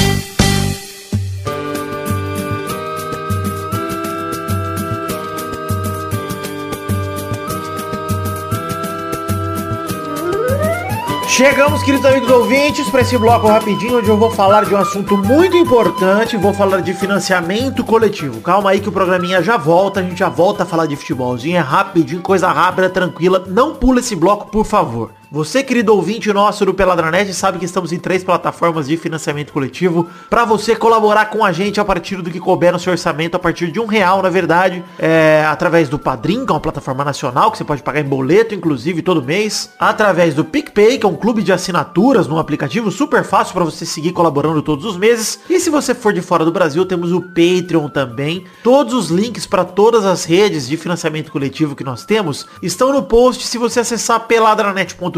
[11.38, 15.16] Chegamos, queridos amigos ouvintes, para esse bloco rapidinho, onde eu vou falar de um assunto
[15.16, 18.42] muito importante, vou falar de financiamento coletivo.
[18.42, 21.58] Calma aí que o programinha já volta, a gente já volta a falar de futebolzinho,
[21.58, 23.44] é rapidinho, coisa rápida, tranquila.
[23.46, 25.12] Não pula esse bloco, por favor.
[25.30, 30.08] Você, querido ouvinte nosso do Peladranet, sabe que estamos em três plataformas de financiamento coletivo
[30.30, 33.40] para você colaborar com a gente a partir do que couber no seu orçamento, a
[33.40, 37.52] partir de um real, na verdade, é, através do Padrim, que é uma plataforma nacional,
[37.52, 41.16] que você pode pagar em boleto, inclusive, todo mês, através do PicPay, que é um
[41.16, 45.42] clube de assinaturas num aplicativo super fácil para você seguir colaborando todos os meses.
[45.50, 48.46] E se você for de fora do Brasil, temos o Patreon também.
[48.64, 53.04] Todos os links para todas as redes de financiamento coletivo que nós temos estão no
[53.04, 54.22] post se você acessar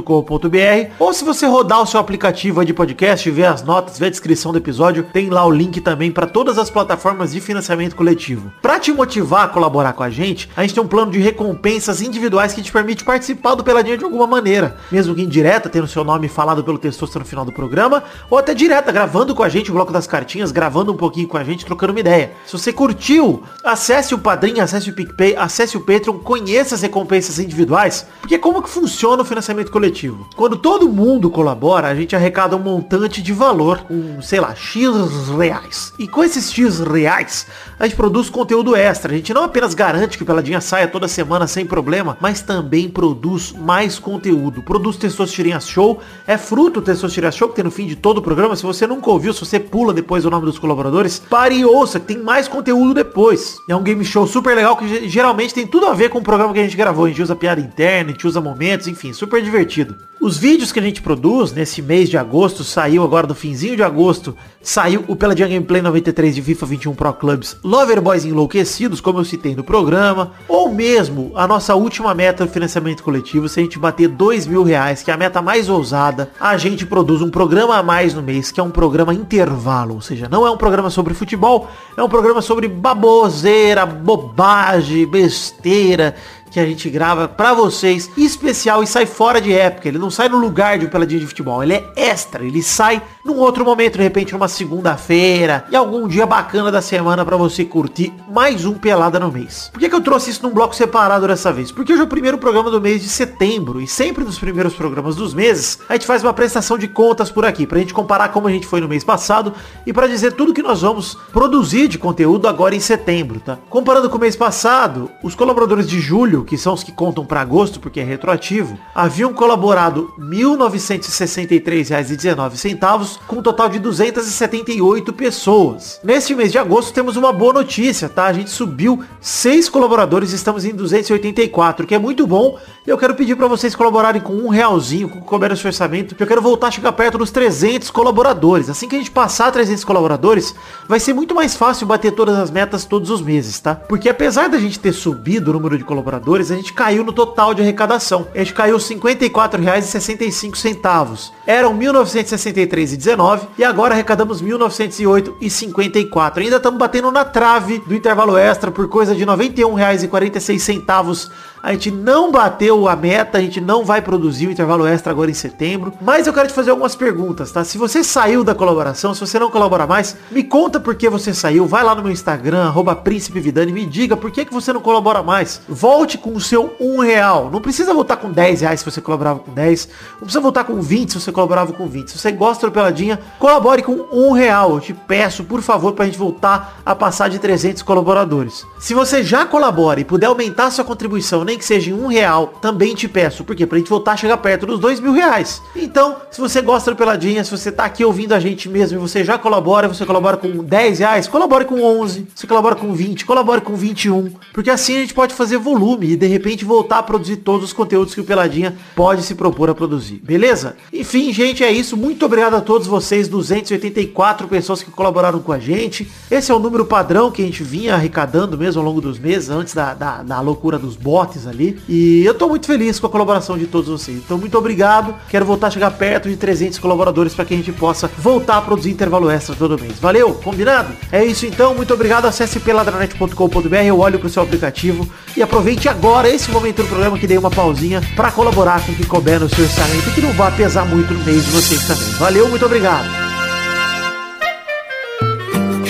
[0.01, 4.09] peladranet.com.br ou se você rodar o seu aplicativo de podcast, ver as notas, ver a
[4.09, 8.51] descrição do episódio, tem lá o link também para todas as plataformas de financiamento coletivo.
[8.61, 12.01] Para te motivar a colaborar com a gente, a gente tem um plano de recompensas
[12.01, 16.03] individuais que te permite participar do Peladinha de alguma maneira, mesmo que indireta, tendo seu
[16.03, 19.71] nome falado pelo textoso no final do programa, ou até direta, gravando com a gente
[19.71, 22.31] o bloco das cartinhas, gravando um pouquinho com a gente, trocando uma ideia.
[22.45, 27.39] Se você curtiu, acesse o Padrim, acesse o PicPay, acesse o Patreon, conheça as recompensas
[27.39, 29.88] individuais, porque como que funciona o financiamento coletivo?
[30.35, 35.29] Quando todo mundo colabora, a gente arrecada um montante de valor, um, sei lá, X
[35.37, 35.93] reais.
[35.99, 37.47] E com esses X reais,
[37.79, 39.13] a gente produz conteúdo extra.
[39.13, 42.89] A gente não apenas garante que o Peladinha saia toda semana sem problema, mas também
[42.89, 44.61] produz mais conteúdo.
[44.61, 48.21] Produz Testosterinha Show, é fruto do Testosterinha Show que tem no fim de todo o
[48.21, 48.55] programa.
[48.55, 51.99] Se você nunca ouviu, se você pula depois o nome dos colaboradores, pare e ouça,
[51.99, 53.57] que tem mais conteúdo depois.
[53.67, 56.23] É um game show super legal que ge- geralmente tem tudo a ver com o
[56.23, 57.05] programa que a gente gravou.
[57.05, 59.78] A gente usa piada interna, a gente usa momentos, enfim, super divertido.
[60.21, 63.83] Os vídeos que a gente produz nesse mês de agosto, saiu agora no finzinho de
[63.83, 69.19] agosto, saiu o Peladinha Gameplay 93 de FIFA 21 Pro Clubs Lover Boys Enlouquecidos, como
[69.19, 73.63] eu citei no programa, ou mesmo a nossa última meta do financiamento coletivo, se a
[73.63, 77.29] gente bater dois mil reais, que é a meta mais ousada, a gente produz um
[77.29, 80.57] programa a mais no mês, que é um programa intervalo, ou seja, não é um
[80.57, 86.13] programa sobre futebol, é um programa sobre baboseira, bobagem, besteira,
[86.49, 89.87] que a gente grava pra vocês, especial e sai fora de época.
[89.87, 93.01] Ele não sai no lugar de um peladinho de futebol, ele é extra, ele sai
[93.23, 97.63] num outro momento, de repente numa segunda-feira, e algum dia bacana da semana pra você
[97.63, 99.69] curtir mais um pelada no mês.
[99.71, 101.71] Por que, que eu trouxe isso num bloco separado dessa vez?
[101.71, 105.15] Porque hoje é o primeiro programa do mês de setembro, e sempre nos primeiros programas
[105.15, 108.47] dos meses, a gente faz uma prestação de contas por aqui, pra gente comparar como
[108.47, 109.53] a gente foi no mês passado
[109.85, 113.57] e pra dizer tudo que nós vamos produzir de conteúdo agora em setembro, tá?
[113.69, 117.23] Comparando com o mês passado, os colaboradores de julho julho, que são os que contam
[117.25, 125.99] para agosto, porque é retroativo, haviam colaborado R$ 1.963,19, com um total de 278 pessoas.
[126.03, 128.25] Neste mês de agosto temos uma boa notícia, tá?
[128.25, 132.57] A gente subiu seis colaboradores, estamos em 284, que é muito bom.
[132.85, 136.23] Eu quero pedir para vocês colaborarem com um realzinho, com o couber esse orçamento, que
[136.23, 138.69] eu quero voltar a chegar perto dos 300 colaboradores.
[138.69, 140.55] Assim que a gente passar 300 colaboradores,
[140.87, 143.75] vai ser muito mais fácil bater todas as metas todos os meses, tá?
[143.75, 147.53] Porque apesar da gente ter subido o número de colaboradores, a gente caiu no total
[147.53, 148.29] de arrecadação.
[148.33, 151.31] A gente caiu R$ 54,65.
[151.45, 156.37] Eram 1.963,19 e agora arrecadamos 1.908,54.
[156.37, 161.31] Ainda estamos batendo na trave do intervalo extra por coisa de R$ 91,46
[161.61, 165.29] a gente não bateu a meta, a gente não vai produzir o intervalo extra agora
[165.29, 165.93] em setembro.
[166.01, 167.63] Mas eu quero te fazer algumas perguntas, tá?
[167.63, 171.33] Se você saiu da colaboração, se você não colabora mais, me conta por que você
[171.33, 171.65] saiu.
[171.65, 174.81] Vai lá no meu Instagram, arroba Príncipe Vidani, me diga por que, que você não
[174.81, 175.61] colabora mais.
[175.67, 177.49] Volte com o seu um real.
[177.51, 179.89] Não precisa voltar com 10 reais se você colaborava com 10.
[180.13, 182.11] Não precisa voltar com 20 se você colaborava com 20.
[182.11, 184.75] Se você gosta do Peladinha, colabore com um real.
[184.75, 188.65] Eu te peço, por favor, pra gente voltar a passar de 300 colaboradores.
[188.79, 192.53] Se você já colabora e puder aumentar sua contribuição nem que seja em um real,
[192.61, 193.43] também te peço.
[193.43, 193.65] Por quê?
[193.65, 195.61] Pra gente voltar a chegar perto dos dois mil reais.
[195.75, 199.01] Então, se você gosta do Peladinha, se você tá aqui ouvindo a gente mesmo e
[199.01, 203.25] você já colabora, você colabora com 10 reais, colabore com 11, você colabora com 20,
[203.25, 204.31] colabore com 21.
[204.53, 207.73] Porque assim a gente pode fazer volume e de repente voltar a produzir todos os
[207.73, 210.21] conteúdos que o Peladinha pode se propor a produzir.
[210.23, 210.75] Beleza?
[210.93, 211.97] Enfim, gente, é isso.
[211.97, 216.09] Muito obrigado a todos vocês, 284 pessoas que colaboraram com a gente.
[216.29, 219.49] Esse é o número padrão que a gente vinha arrecadando mesmo ao longo dos meses,
[219.49, 221.79] antes da, da, da loucura dos bots ali.
[221.87, 224.17] E eu tô muito feliz com a colaboração de todos vocês.
[224.17, 225.15] Então, muito obrigado.
[225.29, 228.61] Quero voltar a chegar perto de 300 colaboradores para que a gente possa voltar a
[228.61, 229.99] produzir intervalo extra todo mês.
[229.99, 230.33] Valeu?
[230.35, 230.93] Combinado?
[231.11, 231.73] É isso então.
[231.75, 232.25] Muito obrigado.
[232.25, 237.37] Acesse peladranet.com.br olhe pro seu aplicativo e aproveite agora esse momento do programa que dei
[237.37, 240.51] uma pausinha para colaborar com o que couber no seu orçamento e que não vai
[240.55, 242.09] pesar muito no mês de vocês também.
[242.13, 243.18] Valeu, muito obrigado.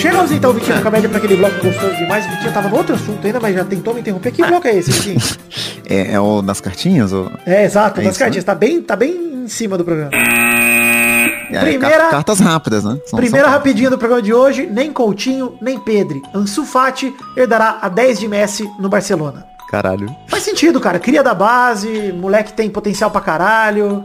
[0.00, 2.24] Chegamos então, Vitinho, com a média para aquele bloco gostoso demais.
[2.26, 4.32] O Vitinho tava no outro assunto ainda, mas já tentou me interromper.
[4.32, 5.20] Que bloco é esse, Vitinho?
[5.88, 7.12] É, é o das cartinhas?
[7.12, 7.30] Ou...
[7.44, 8.44] É, exato, É das isso, cartinhas.
[8.44, 9.10] Tá bem, tá bem
[9.44, 10.10] em cima do programa.
[10.14, 12.96] É, Primeira- car- cartas rápidas, né?
[13.06, 16.22] São- Primeira são- rapidinha do programa de hoje, nem Coutinho, nem Pedri.
[16.34, 19.44] Ansu Fati herdará a 10 de Messi no Barcelona.
[19.68, 20.08] Caralho.
[20.28, 20.98] Faz sentido, cara.
[20.98, 24.04] Cria da base, moleque tem potencial pra caralho.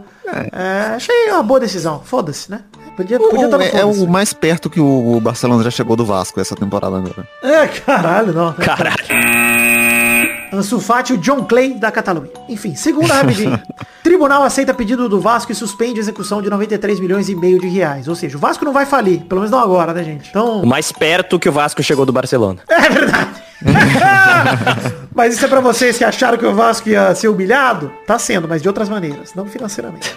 [0.51, 2.01] É, achei uma boa decisão.
[2.03, 2.61] Foda-se, né?
[2.95, 6.05] Podia, podia estar no é, é o mais perto que o Barcelona já chegou do
[6.05, 7.27] Vasco essa temporada agora.
[7.43, 8.53] É, caralho, não.
[8.53, 8.95] Caralho.
[10.53, 12.29] Ansu Fati, o John Clay da Catalunha.
[12.47, 13.59] Enfim, segunda rapidinho.
[14.03, 17.67] Tribunal aceita pedido do Vasco e suspende a execução de 93 milhões e meio de
[17.67, 18.07] reais.
[18.07, 20.29] Ou seja, o Vasco não vai falir, pelo menos não agora, né, gente?
[20.29, 22.59] Então, O mais perto que o Vasco chegou do Barcelona.
[22.85, 23.43] É verdade.
[25.15, 27.91] mas isso é pra vocês que acharam que o Vasco ia ser humilhado?
[28.05, 30.15] Tá sendo, mas de outras maneiras, não financeiramente.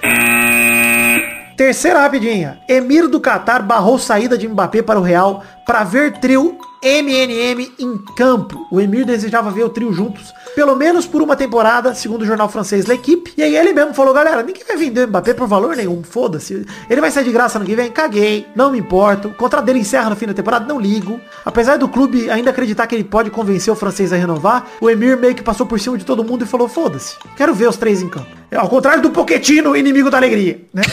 [1.58, 2.60] Terceira rapidinha.
[2.68, 7.98] Emir do Qatar barrou saída de Mbappé para o Real para ver trio MNM em
[8.16, 8.66] campo.
[8.70, 12.48] O Emir desejava ver o trio juntos, pelo menos por uma temporada, segundo o jornal
[12.48, 13.32] francês L'Equipe.
[13.36, 16.64] E aí ele mesmo falou, galera, ninguém vai vender o Mbappé por valor nenhum, foda-se.
[16.88, 19.28] Ele vai sair de graça no que vem, caguei, não me importo.
[19.28, 21.20] O contrato dele encerra no fim da temporada, não ligo.
[21.44, 25.16] Apesar do clube ainda acreditar que ele pode convencer o francês a renovar, o Emir
[25.18, 28.02] meio que passou por cima de todo mundo e falou, foda-se, quero ver os três
[28.02, 28.26] em campo.
[28.50, 30.82] É, Ao contrário do Poquetino, inimigo da alegria, né?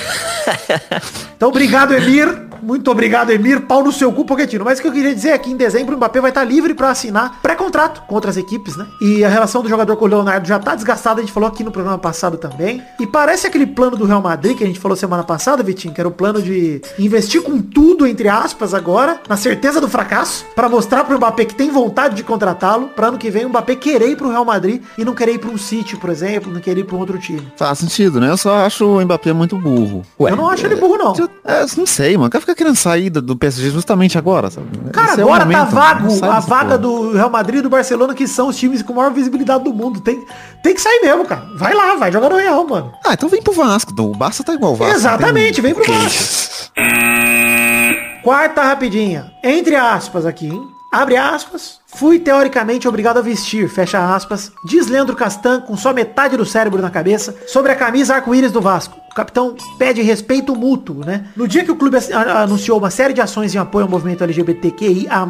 [1.36, 2.46] Então, obrigado, Emir.
[2.62, 3.62] Muito obrigado, Emir.
[3.62, 4.64] Pau no seu cu, Poquetino.
[4.64, 6.74] Mas o que eu queria dizer é que em dezembro o Mbappé vai estar livre
[6.74, 8.88] para assinar pré-contrato com outras equipes, né?
[9.02, 11.64] E a relação do jogador com o Leonardo já tá desgastada, a gente falou aqui
[11.64, 12.82] no programa passado também.
[13.00, 16.00] E parece aquele plano do Real Madrid que a gente falou semana passada, Vitinho, que
[16.00, 20.70] era o plano de investir com tudo, entre aspas, agora, na certeza do fracasso, para
[20.70, 24.10] mostrar pro Mbappé que tem vontade de contratá-lo, para ano que vem o Mbappé querer
[24.10, 26.82] ir pro Real Madrid e não querer ir pra um City, por exemplo, não querer
[26.82, 27.46] ir pra um outro time.
[27.58, 28.30] Faz sentido, né?
[28.30, 30.04] Eu só acho o Mbappé muito burro.
[30.20, 31.16] Ué, eu não acho ele burro, não.
[31.16, 32.28] Eu, é, não sei, mano.
[32.28, 34.68] O cara fica querendo sair do, do PSG justamente agora, sabe?
[34.92, 36.78] Cara, Esse é agora tá momento, vago não a vaga porra.
[36.78, 40.00] do Real Madrid e do Barcelona, que são os times com maior visibilidade do mundo.
[40.00, 40.24] Tem,
[40.64, 41.46] tem que sair mesmo, cara.
[41.58, 42.94] Vai lá, vai jogar no Real, mano.
[43.06, 43.92] Ah, então vem pro Vasco.
[44.02, 44.96] O Barça tá igual o Vasco.
[44.96, 46.72] Exatamente, tem- vem pro Vasco.
[48.24, 49.32] Quarta rapidinha.
[49.44, 50.68] Entre aspas aqui, hein?
[50.92, 51.80] Abre aspas.
[51.88, 56.82] Fui teoricamente obrigado a vestir, fecha aspas, diz Leandro Castan com só metade do cérebro
[56.82, 58.98] na cabeça, sobre a camisa arco-íris do Vasco.
[59.16, 61.28] O capitão pede respeito mútuo, né?
[61.38, 61.98] No dia que o clube
[62.36, 65.26] anunciou uma série de ações em apoio ao movimento LGBTQIA+,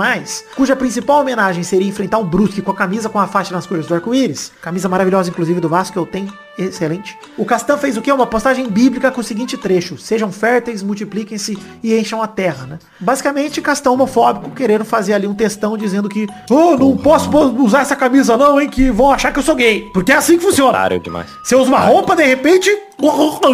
[0.55, 3.85] cuja principal homenagem seria enfrentar um Brusque com a camisa com a faixa nas cores
[3.85, 7.17] do arco-íris, camisa maravilhosa inclusive do Vasco, eu tenho Excelente.
[7.37, 8.11] O Castan fez o quê?
[8.11, 9.97] Uma postagem bíblica com o seguinte trecho.
[9.97, 12.79] Sejam férteis, multipliquem-se e encham a terra, né?
[12.99, 17.29] Basicamente, Castan homofóbico querendo fazer ali um textão dizendo que oh, não posso
[17.61, 19.89] usar essa camisa não, hein, que vão achar que eu sou gay.
[19.93, 20.69] Porque é assim que funciona.
[20.69, 21.27] Otário demais.
[21.43, 22.69] Você usa uma roupa, de repente,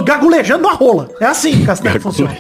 [0.04, 1.10] gagulejando a rola.
[1.19, 2.38] É assim que Castan funciona.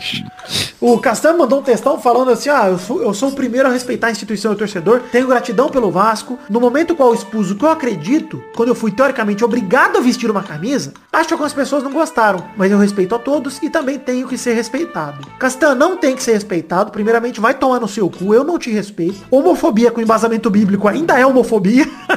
[0.79, 3.71] O Castan mandou um textão falando assim, ah, eu sou, eu sou o primeiro a
[3.71, 6.39] respeitar a instituição e o torcedor, tenho gratidão pelo Vasco.
[6.49, 10.01] No momento qual eu expus o que eu acredito, quando eu fui teoricamente obrigado a
[10.01, 13.69] vestir uma camisa, acho que algumas pessoas não gostaram, mas eu respeito a todos e
[13.69, 15.25] também tenho que ser respeitado.
[15.37, 18.71] Castan não tem que ser respeitado, primeiramente vai tomar no seu cu, eu não te
[18.71, 19.21] respeito.
[19.29, 21.87] Homofobia com embasamento bíblico ainda é homofobia.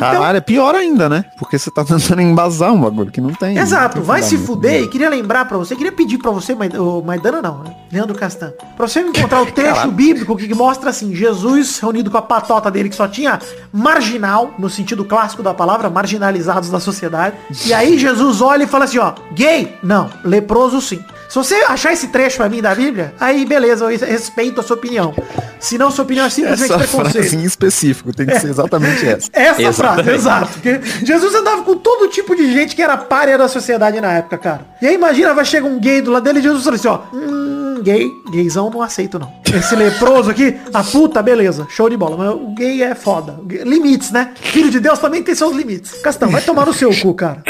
[0.00, 1.24] Caralho, é pior ainda, né?
[1.38, 3.56] Porque você tá tentando embasar um bagulho que não tem.
[3.58, 6.56] Exato, não tem vai se fuder e queria lembrar pra você, queria pedir pra você,
[6.78, 7.74] ô, Maidana não, né?
[7.92, 12.22] Leandro Castan, pra você encontrar o trecho bíblico que mostra assim, Jesus reunido com a
[12.22, 13.38] patota dele que só tinha
[13.72, 17.36] marginal, no sentido clássico da palavra, marginalizados da sociedade.
[17.66, 19.76] E aí Jesus olha e fala assim, ó, gay?
[19.82, 21.02] Não, leproso sim.
[21.30, 24.74] Se você achar esse trecho pra mim da Bíblia, aí beleza, eu respeito a sua
[24.76, 25.14] opinião.
[25.60, 27.34] Se não, sua opinião é simplesmente Essa frase preconceito.
[27.40, 29.30] em específico tem que ser exatamente essa.
[29.32, 29.74] Essa Exatamente.
[30.04, 30.48] frase, exato.
[30.54, 34.38] Porque Jesus andava com todo tipo de gente que era párea da sociedade na época,
[34.38, 34.66] cara.
[34.82, 36.98] E aí imagina, vai chegar um gay do lado dele e Jesus fala assim, ó.
[37.14, 39.32] Hum, gay, gaysão não aceito não.
[39.54, 42.16] Esse leproso aqui, a puta, beleza, show de bola.
[42.16, 43.38] Mas o gay é foda.
[43.64, 44.32] Limites, né?
[44.34, 45.92] Filho de Deus também tem seus limites.
[46.02, 47.42] Castão, vai tomar no seu cu, cara.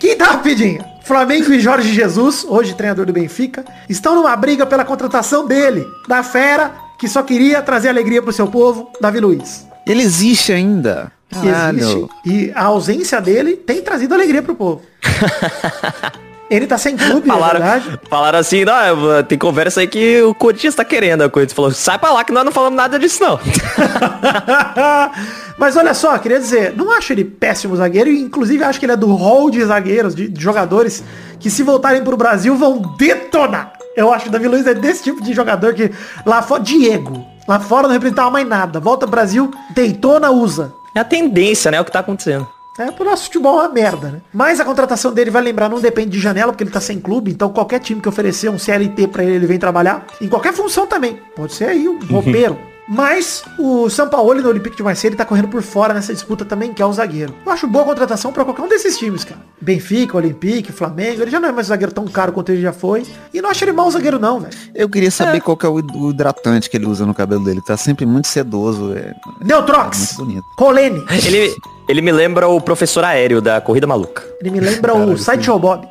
[0.00, 0.93] Quinta rapidinha.
[1.04, 6.22] Flamengo e Jorge Jesus, hoje treinador do Benfica, estão numa briga pela contratação dele, da
[6.22, 9.66] fera, que só queria trazer alegria pro seu povo, Davi Luiz.
[9.86, 11.12] Ele existe ainda.
[11.30, 12.08] Existe.
[12.24, 14.82] E a ausência dele tem trazido alegria pro povo.
[16.54, 18.00] Ele tá sem clube, na Falaram, verdade.
[18.08, 21.22] falaram assim, não, tem conversa aí que o Corinthians tá querendo.
[21.22, 23.40] A Corinthians falou, sai pra lá que nós não falamos nada disso não.
[25.58, 28.96] Mas olha só, queria dizer, não acho ele péssimo zagueiro, inclusive acho que ele é
[28.96, 31.02] do hall de zagueiros, de, de jogadores,
[31.38, 33.72] que se voltarem pro Brasil vão detonar.
[33.96, 35.90] Eu acho que o Davi Luiz é desse tipo de jogador que
[36.26, 38.80] lá fora, Diego, lá fora não representava mais nada.
[38.80, 40.72] Volta pro Brasil, deitona, usa.
[40.94, 41.76] É a tendência, né?
[41.76, 42.46] É o que tá acontecendo.
[42.76, 44.20] É, pro nosso futebol é uma merda, né?
[44.32, 47.30] Mas a contratação dele, vai lembrar, não depende de janela, porque ele tá sem clube,
[47.30, 50.04] então qualquer time que oferecer um CLT pra ele, ele vem trabalhar.
[50.20, 51.20] Em qualquer função também.
[51.36, 52.58] Pode ser aí um roupeiro.
[52.88, 56.44] Mas o São Paulo no Olympique de Marseille ele tá correndo por fora nessa disputa
[56.44, 57.34] também, que é o zagueiro.
[57.44, 59.40] Eu acho boa contratação pra qualquer um desses times, cara.
[59.60, 62.72] Benfica, Olympique, Flamengo, ele já não é mais um zagueiro tão caro quanto ele já
[62.72, 63.06] foi.
[63.32, 64.54] E não acho ele mau zagueiro não, velho.
[64.74, 67.60] Eu queria saber qual que é o hidratante que ele usa no cabelo dele.
[67.66, 68.94] Tá sempre muito sedoso.
[68.94, 69.98] É, é Neutrox.
[69.98, 70.44] muito bonito.
[70.56, 71.04] Colene.
[71.24, 71.54] Ele,
[71.88, 74.22] ele me lembra o professor aéreo da Corrida Maluca.
[74.40, 75.86] Ele me lembra o Sideshow Bob.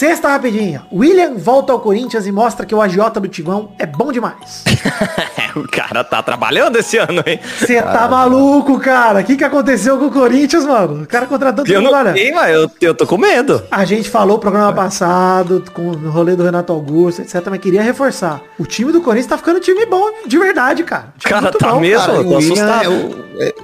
[0.00, 0.82] Sexta rapidinha.
[0.90, 4.64] William volta ao Corinthians e mostra que o agiota do Tigão é bom demais.
[5.54, 7.38] o cara tá trabalhando esse ano, hein?
[7.58, 9.20] Você tá maluco, cara?
[9.20, 11.02] O que, que aconteceu com o Corinthians, mano?
[11.02, 12.14] O cara contratou todo Eu mundo, não olha.
[12.14, 13.62] sei, mas eu, eu tô com medo.
[13.70, 17.46] A gente falou no programa passado, com o rolê do Renato Augusto, etc.
[17.50, 18.40] Mas queria reforçar.
[18.58, 21.12] O time do Corinthians tá ficando um time bom de verdade, cara.
[21.18, 22.06] Time Cara, tá bom, mesmo?
[22.06, 22.18] cara.
[22.20, 22.84] Eu tô assustado.
[22.84, 23.54] é, o- é-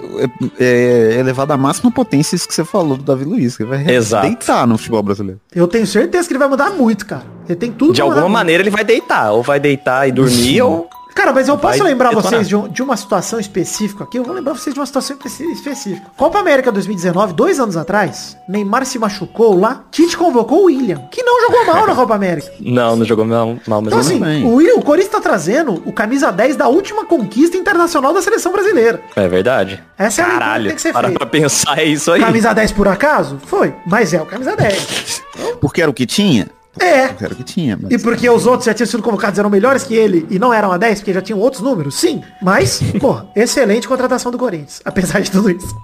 [0.59, 3.57] é- é elevado à máxima potência isso que você falou do Davi Luiz.
[3.57, 4.27] Que vai Exato.
[4.27, 5.40] deitar no futebol brasileiro.
[5.55, 7.24] Eu tenho certeza que ele vai mudar muito, cara.
[7.48, 9.32] Ele tem tudo De mudar alguma maneira ele vai deitar.
[9.32, 10.88] Ou vai deitar e dormir, ou...
[11.16, 12.31] Cara, mas eu posso Vai lembrar detonar.
[12.31, 14.18] vocês de, um- de uma situação específica aqui.
[14.18, 15.16] Eu vou lembrar vocês de uma situação
[15.50, 16.07] específica.
[16.16, 19.85] Copa América 2019, dois anos atrás, Neymar se machucou lá.
[19.90, 22.52] Tite convocou o William, que não jogou mal na Copa América.
[22.61, 24.44] Não, não jogou mal, mal mas Então assim, bem.
[24.44, 28.52] o, William, o Corinthians tá trazendo o camisa 10 da última conquista internacional da seleção
[28.52, 29.00] brasileira.
[29.16, 29.83] É verdade.
[29.98, 31.18] Essa é a leitura que Caralho, tem que ser para feita.
[31.18, 32.20] pra pensar, é isso aí.
[32.20, 33.38] Camisa 10 por acaso?
[33.46, 35.22] Foi, mas é o camisa 10.
[35.61, 36.48] Porque era o que tinha?
[36.80, 37.14] É.
[37.20, 37.78] Era o que tinha.
[37.80, 37.92] Mas...
[37.92, 40.72] E porque os outros já tinham sido convocados, eram melhores que ele e não eram
[40.72, 41.94] a 10, porque já tinham outros números?
[41.94, 42.22] Sim.
[42.42, 45.76] Mas, pô, excelente contratação do Corinthians, apesar de tudo isso.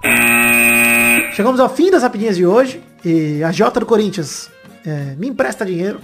[1.33, 2.81] Chegamos ao fim das rapidinhas de hoje.
[3.05, 4.49] E a Jota do Corinthians
[4.85, 5.99] é, me empresta dinheiro.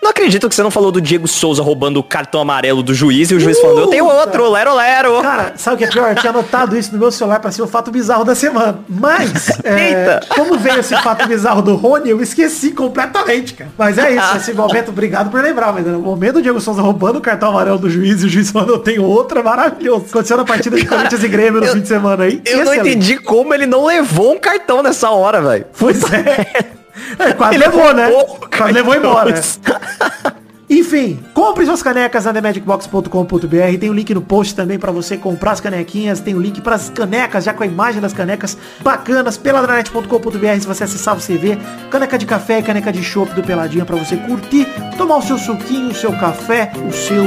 [0.00, 3.30] Não acredito que você não falou do Diego Souza roubando o cartão amarelo do juiz
[3.30, 5.20] e o juiz falando, eu tenho outro, lero, lero.
[5.20, 6.10] Cara, sabe o que é pior?
[6.10, 8.78] Eu tinha anotado isso no meu celular pra ser o fato bizarro da semana.
[8.88, 10.20] Mas, é, Eita.
[10.28, 13.70] como veio esse fato bizarro do Rony, eu esqueci completamente, cara.
[13.76, 15.72] Mas é isso, esse momento, obrigado por lembrar.
[15.72, 18.50] Mas o momento do Diego Souza roubando o cartão amarelo do juiz e o juiz
[18.50, 20.06] falando, eu tenho outro, é maravilhoso.
[20.08, 22.40] Aconteceu na partida de Corinthians e Grêmio no fim de semana aí.
[22.46, 22.88] Eu não Excelente.
[22.88, 25.66] entendi como ele não levou um cartão nessa hora, velho.
[25.76, 26.77] Pois é.
[27.18, 28.08] É, quase Ele levou, né?
[28.08, 29.34] roubou o Quase levou embora.
[30.70, 33.78] Enfim, compre suas canecas na themagicbox.com.br.
[33.80, 36.20] Tem o link no post também pra você comprar as canequinhas.
[36.20, 40.60] Tem o link pras canecas, já com a imagem das canecas bacanas, peladranet.com.br.
[40.60, 41.56] Se você acessar, você vê
[41.90, 44.66] caneca de café e caneca de chopp do Peladinha pra você curtir,
[44.98, 47.24] tomar o seu suquinho, o seu café, o seu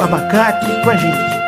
[0.00, 1.47] abacate com a gente.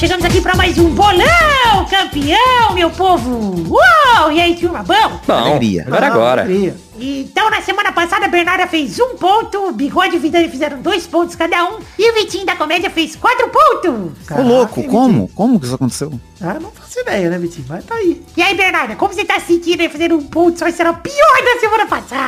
[0.00, 3.68] Chegamos aqui pra mais um bolão campeão, meu povo!
[3.68, 4.32] Uou!
[4.32, 5.20] E aí, turma, bom?
[5.26, 5.84] Bom, Alegria.
[5.86, 6.42] agora Ah, agora.
[6.42, 6.74] alegria.
[7.02, 10.80] Então, na semana passada, a Bernarda fez um ponto, o Bigode e o Vidani fizeram
[10.82, 14.12] dois pontos cada um, e o Vitinho da Comédia fez quatro pontos!
[14.30, 15.28] Ô, louco, Caraca, como?
[15.28, 16.12] Como que isso aconteceu?
[16.42, 17.66] Ah, não faço ideia, né, Vitinho?
[17.68, 18.22] Mas tá aí.
[18.36, 20.66] E aí, Bernarda, como você tá se sentindo aí fazer um ponto só?
[20.68, 22.19] Isso era o pior da semana passada!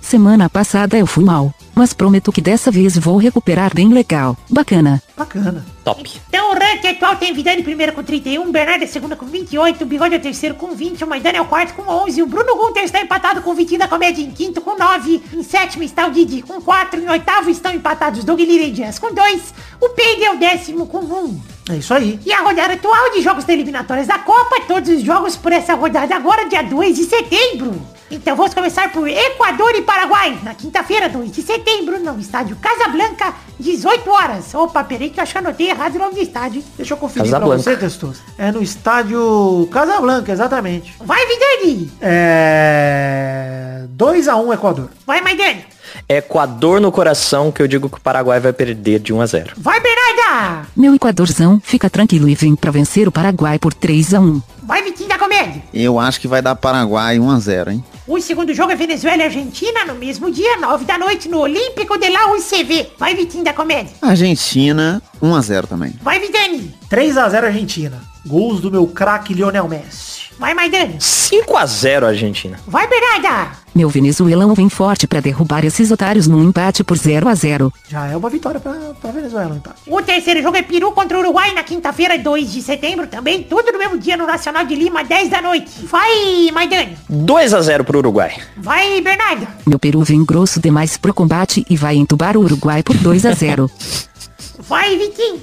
[0.00, 4.36] Semana passada eu fui mal, mas prometo que dessa vez vou recuperar bem legal.
[4.50, 5.02] Bacana.
[5.16, 5.64] Bacana.
[5.84, 6.20] Top.
[6.28, 9.86] Então o ranking atual tem Vidani primeiro com 31, Bernardo é segundo com 28, o
[9.86, 12.56] Bigode é o terceiro com 20, o Maidana é o quarto com 11, o Bruno
[12.56, 16.06] Gunter está empatado com o Vitinho da Comédia em quinto com 9, em sétimo está
[16.06, 19.88] o Didi com 4, em oitavo estão empatados Doug Lira e Jazz com 2, o
[19.90, 21.40] Pedro é o décimo com 1.
[21.70, 22.18] É isso aí.
[22.26, 25.74] E a rodada atual de jogos da eliminatórias da Copa, todos os jogos por essa
[25.74, 27.80] rodada agora, dia 2 de setembro.
[28.14, 33.32] Então vamos começar por Equador e Paraguai, na quinta-feira, 2 de setembro, no estádio Casablanca,
[33.58, 34.54] 18 horas.
[34.54, 36.62] Opa, peraí que eu acho que anotei errado o nome do estádio.
[36.76, 37.62] Deixa eu conferir pra Casablanca.
[37.62, 38.20] você, Testoso.
[38.36, 40.94] É no estádio Casablanca, exatamente.
[41.00, 41.90] Vai, Vidani!
[42.02, 43.84] É...
[43.96, 44.90] 2x1 Equador.
[45.06, 45.64] Vai, Maidani!
[46.06, 49.52] Equador no coração, que eu digo que o Paraguai vai perder de 1 a 0.
[49.56, 50.66] Vai, Bernarda!
[50.76, 54.82] Meu Equadorzão, fica tranquilo e vem pra vencer o Paraguai por 3 a 1 Vai,
[54.82, 55.62] Vitinho da Comédia!
[55.72, 57.84] Eu acho que vai dar Paraguai 1x0, hein?
[58.06, 61.96] O segundo jogo é Venezuela e Argentina, no mesmo dia, 9 da noite, no Olímpico
[61.96, 62.90] de La UCV.
[62.98, 63.94] Vai, Vitinho da Comédia!
[64.02, 65.94] Argentina, 1x0 também.
[66.02, 66.74] Vai, Vidani!
[66.90, 68.02] 3x0 Argentina.
[68.26, 70.21] Gols do meu craque Lionel Messi.
[70.38, 70.96] Vai, Maidani!
[70.98, 72.58] 5 a 0 Argentina.
[72.66, 73.52] Vai, Bernarda!
[73.74, 78.06] Meu venezuelão vem forte pra derrubar esses otários num empate por 0 a 0 Já
[78.06, 79.72] é uma vitória pra, pra Venezuela, então.
[79.86, 83.72] O terceiro jogo é Peru contra o Uruguai na quinta-feira, 2 de setembro, também tudo
[83.72, 85.86] no mesmo dia no Nacional de Lima, 10 da noite.
[85.86, 86.98] Vai, Maidani!
[87.08, 88.36] 2 a 0 pro Uruguai.
[88.58, 89.48] Vai, Bernarda!
[89.66, 93.32] Meu peru vem grosso demais pro combate e vai entubar o Uruguai por 2 a
[93.32, 93.70] 0
[94.68, 95.40] Vai, Vitinho!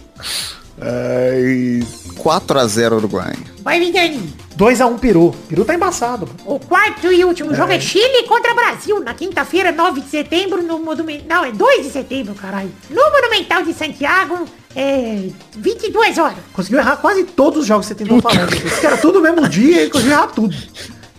[2.15, 3.35] 4x0 Uruguai.
[3.63, 4.33] Vai, Vidani!
[4.59, 5.33] 2x1 um, Peru.
[5.47, 6.27] Peru tá embaçado.
[6.45, 7.55] O quarto e último é.
[7.55, 11.43] jogo é Chile contra Brasil, na quinta-feira, 9 de setembro, no Monumental.
[11.43, 12.69] Não, é 2 de setembro, caralho.
[12.89, 14.45] No Monumental de Santiago,
[14.75, 16.37] é, 22 horas.
[16.51, 18.53] Conseguiu errar quase todos os jogos que você tentou falar.
[18.53, 20.53] Isso era tudo no mesmo dia e conseguiu errar tudo.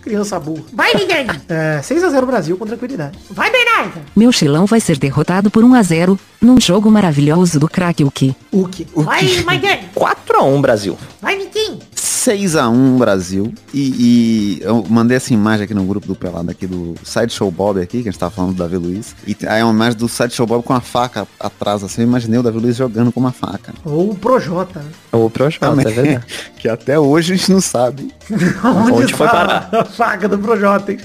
[0.01, 0.63] Criança burra.
[0.73, 1.25] Vai, Miguel.
[1.49, 3.17] É, 6x0 Brasil com tranquilidade.
[3.29, 4.01] Vai, Bernardo.
[4.15, 8.35] Meu chilão vai ser derrotado por 1x0 num jogo maravilhoso do craque Uki.
[8.51, 8.87] Uki.
[8.93, 9.03] Uki.
[9.03, 9.79] Vai, Miguel.
[9.95, 10.97] 4x1 Brasil.
[11.21, 11.79] Vai, Miguel.
[12.21, 13.51] 6 a 1 Brasil.
[13.73, 17.81] E, e, eu mandei essa imagem aqui no grupo do Pelado, aqui do Sideshow Bob
[17.81, 19.15] aqui, que a gente tava falando do Davi Luiz.
[19.25, 22.03] E aí é uma imagem do Sideshow Bob com a faca atrás, assim.
[22.03, 23.73] Eu imaginei o Davi Luiz jogando com uma faca.
[23.83, 24.81] Ou o Projota.
[24.81, 24.91] Né?
[25.11, 26.25] Ou o Projota, é verdade.
[26.61, 28.13] Que até hoje a gente não sabe.
[28.63, 29.69] onde, onde foi parar.
[29.71, 30.99] A faca do Projota, hein?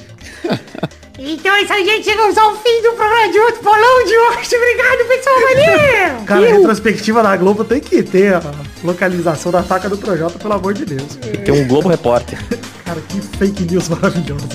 [1.18, 2.04] Então é isso aí, gente.
[2.04, 4.56] Chegamos ao fim do programa de outro bolão de hoje.
[4.56, 5.36] Obrigado, pessoal.
[5.40, 6.24] Valeu!
[6.26, 8.42] Cara, a retrospectiva da Globo tem que ter a
[8.84, 11.16] localização da faca do Projota, pelo amor de Deus.
[11.44, 12.38] Tem um Globo Repórter.
[12.84, 14.48] Cara, que fake news maravilhoso.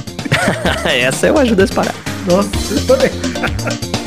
[0.85, 1.95] Essa eu ajudo a disparar.
[2.27, 4.00] Nossa, eu também.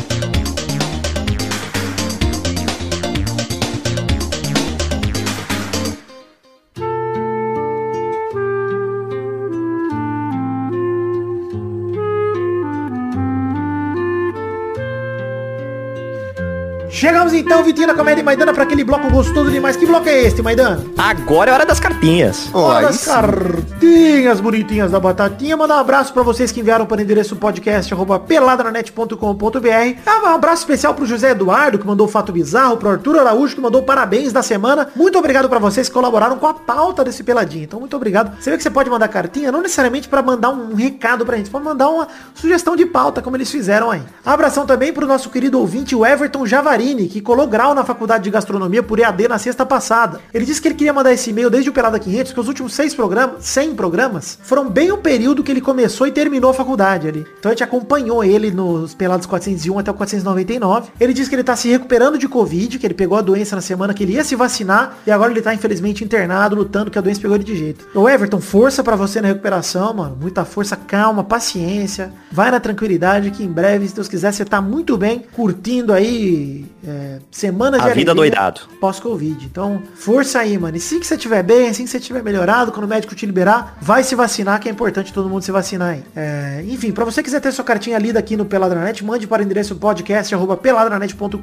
[17.05, 19.77] Chegamos então, Vitinho da Comédia e Maidana, para aquele bloco gostoso demais.
[19.77, 20.83] Que bloco é este, Maidana?
[20.97, 22.49] Agora é hora das cartinhas.
[22.55, 25.55] Hora das cartinhas bonitinhas da batatinha.
[25.55, 29.99] Mandar um abraço pra vocês que enviaram para o endereço podcast arroba peladranet.com.br.
[30.07, 33.55] Ah, Um abraço especial pro José Eduardo, que mandou o fato bizarro, pro Arthur Araújo,
[33.55, 34.89] que mandou parabéns da semana.
[34.97, 37.65] Muito obrigado pra vocês que colaboraram com a pauta desse peladinho.
[37.65, 38.35] Então, muito obrigado.
[38.41, 41.51] Você vê que você pode mandar cartinha, não necessariamente pra mandar um recado pra gente,
[41.51, 44.01] pode mandar uma sugestão de pauta, como eles fizeram aí.
[44.25, 46.47] Abração também pro nosso querido ouvinte, o Everton
[46.95, 50.21] Que colou grau na faculdade de gastronomia por EAD na sexta passada.
[50.33, 52.73] Ele disse que ele queria mandar esse e-mail desde o Pelada 500, que os últimos
[52.73, 57.09] seis programas, 100 programas, foram bem o período que ele começou e terminou a faculdade
[57.09, 57.27] ali.
[57.39, 60.93] Então a gente acompanhou ele nos Pelados 401 até o 499.
[61.01, 63.63] Ele disse que ele tá se recuperando de Covid, que ele pegou a doença na
[63.63, 67.03] semana que ele ia se vacinar e agora ele tá infelizmente internado, lutando que a
[67.03, 67.87] doença pegou ele de jeito.
[67.95, 70.17] Ô Everton, força pra você na recuperação, mano.
[70.21, 72.13] Muita força, calma, paciência.
[72.31, 76.65] Vai na tranquilidade que em breve, se Deus quiser, você tá muito bem, curtindo aí
[76.87, 78.63] é, semanas A vida doidado.
[78.81, 79.47] Pós-Covid.
[79.47, 80.77] Então, força aí, mano.
[80.77, 83.27] E assim que você estiver bem, assim que você estiver melhorado, quando o médico te
[83.27, 86.05] liberar, vai se vacinar, que é importante todo mundo se vacinar aí.
[86.15, 89.45] É, enfim, pra você quiser ter sua cartinha lida aqui no Peladranet, mande para o
[89.45, 91.39] endereço podcast arroba peladranet.com.br.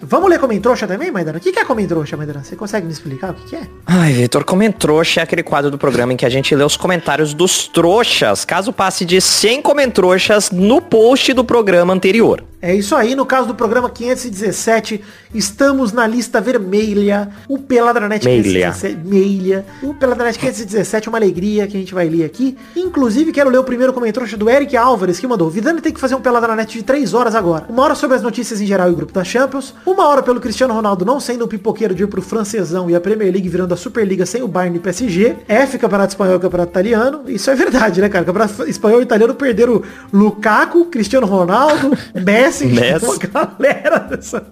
[0.00, 1.38] Vamos ler Comentrouxa também, Maidana?
[1.38, 2.42] O que é Comentrouxa, Maidana?
[2.42, 3.62] Você consegue me explicar o que que é?
[3.86, 7.34] Ai, Vitor, Comentrouxa é aquele quadro do programa em que a gente lê os comentários
[7.34, 12.42] dos trouxas, caso passe de 100 comentrouxas no post do programa anterior.
[12.64, 15.02] É isso aí, no caso do programa 517,
[15.34, 17.28] estamos na lista vermelha.
[17.48, 18.70] O Peladranet Meilha.
[18.70, 19.04] 517.
[19.04, 19.66] Meilha.
[19.82, 22.56] O Peladranet 517 é uma alegria que a gente vai ler aqui.
[22.76, 25.50] Inclusive, quero ler o primeiro comentário do Eric Álvares, que mandou.
[25.50, 27.66] Vidani tem que fazer um Peladranet de 3 horas agora.
[27.68, 29.74] Uma hora sobre as notícias em geral e o grupo da Champions.
[29.84, 33.00] Uma hora pelo Cristiano Ronaldo não sendo um pipoqueiro de ir pro francesão e a
[33.00, 35.34] Premier League virando a Superliga sem o Bayern e PSG.
[35.48, 37.22] F, Campeonato Espanhol e Campeonato Italiano.
[37.26, 38.24] Isso é verdade, né, cara?
[38.24, 39.82] Campeonato Espanhol e Italiano perderam
[40.12, 43.04] Lukaku, Cristiano Ronaldo, Messi, Messi.
[43.04, 44.46] uma galera dessa,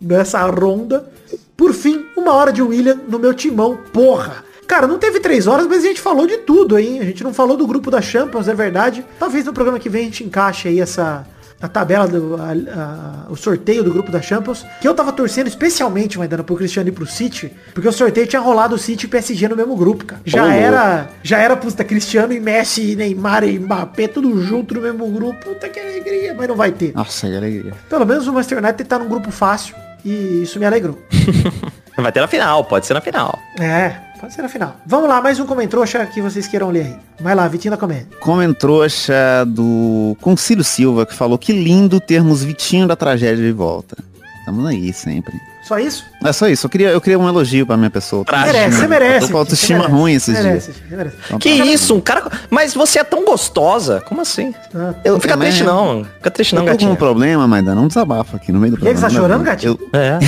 [0.00, 1.08] dessa ronda.
[1.56, 4.44] Por fim, uma hora de William no meu timão, porra.
[4.66, 6.98] Cara, não teve três horas, mas a gente falou de tudo aí.
[6.98, 9.04] A gente não falou do grupo da Champions, é verdade.
[9.18, 11.26] Talvez no programa que vem a gente encaixe aí essa...
[11.64, 15.46] A tabela, do, a- a- o sorteio do grupo da Champions, que eu tava torcendo
[15.46, 19.08] especialmente, Maidana, pro Cristiano e pro City, porque o sorteio tinha rolado o City e
[19.08, 20.20] PSG no mesmo grupo, cara.
[20.26, 20.58] Já louco.
[20.58, 25.08] era, já era, puta, Cristiano e Messi, e Neymar e Mbappé, tudo junto no mesmo
[25.10, 25.42] grupo.
[25.42, 26.92] Puta que alegria, mas não vai ter.
[26.94, 27.72] Nossa, que alegria.
[27.88, 30.98] Pelo menos o Manchester United tá num grupo fácil e isso me alegrou.
[31.96, 33.38] Vai ter na final, pode ser na final.
[33.58, 34.76] É, pode ser na final.
[34.86, 36.96] Vamos lá, mais um comentrouxa que vocês queiram ler aí.
[37.20, 38.08] Vai lá, Vitinho da Comédia.
[38.20, 43.96] Comentrouxa do Concílio Silva, que falou que lindo termos Vitinho da tragédia de volta.
[44.44, 45.34] Tamo aí sempre.
[45.66, 46.04] Só isso?
[46.22, 48.24] É só isso, eu queria, eu queria um elogio pra minha pessoa.
[48.24, 48.52] Trágico.
[48.52, 49.14] merece, você merece.
[49.16, 50.44] Eu tô com autoestima Você merece, ruim esses você dias.
[50.46, 51.16] merece, você merece.
[51.26, 51.64] Então, Que tá.
[51.64, 52.30] isso, um cara.
[52.50, 54.00] Mas você é tão gostosa.
[54.06, 54.54] Como assim?
[54.74, 54.94] Ah.
[55.04, 55.66] Eu, fica Também triste é.
[55.66, 56.04] não.
[56.16, 56.96] Fica triste não, Eu tô com um gatinho.
[56.96, 59.08] problema, mas não desabafa aqui no meio do que programa.
[59.08, 59.78] você tá chorando, Eu- gatinho?
[59.92, 60.18] É.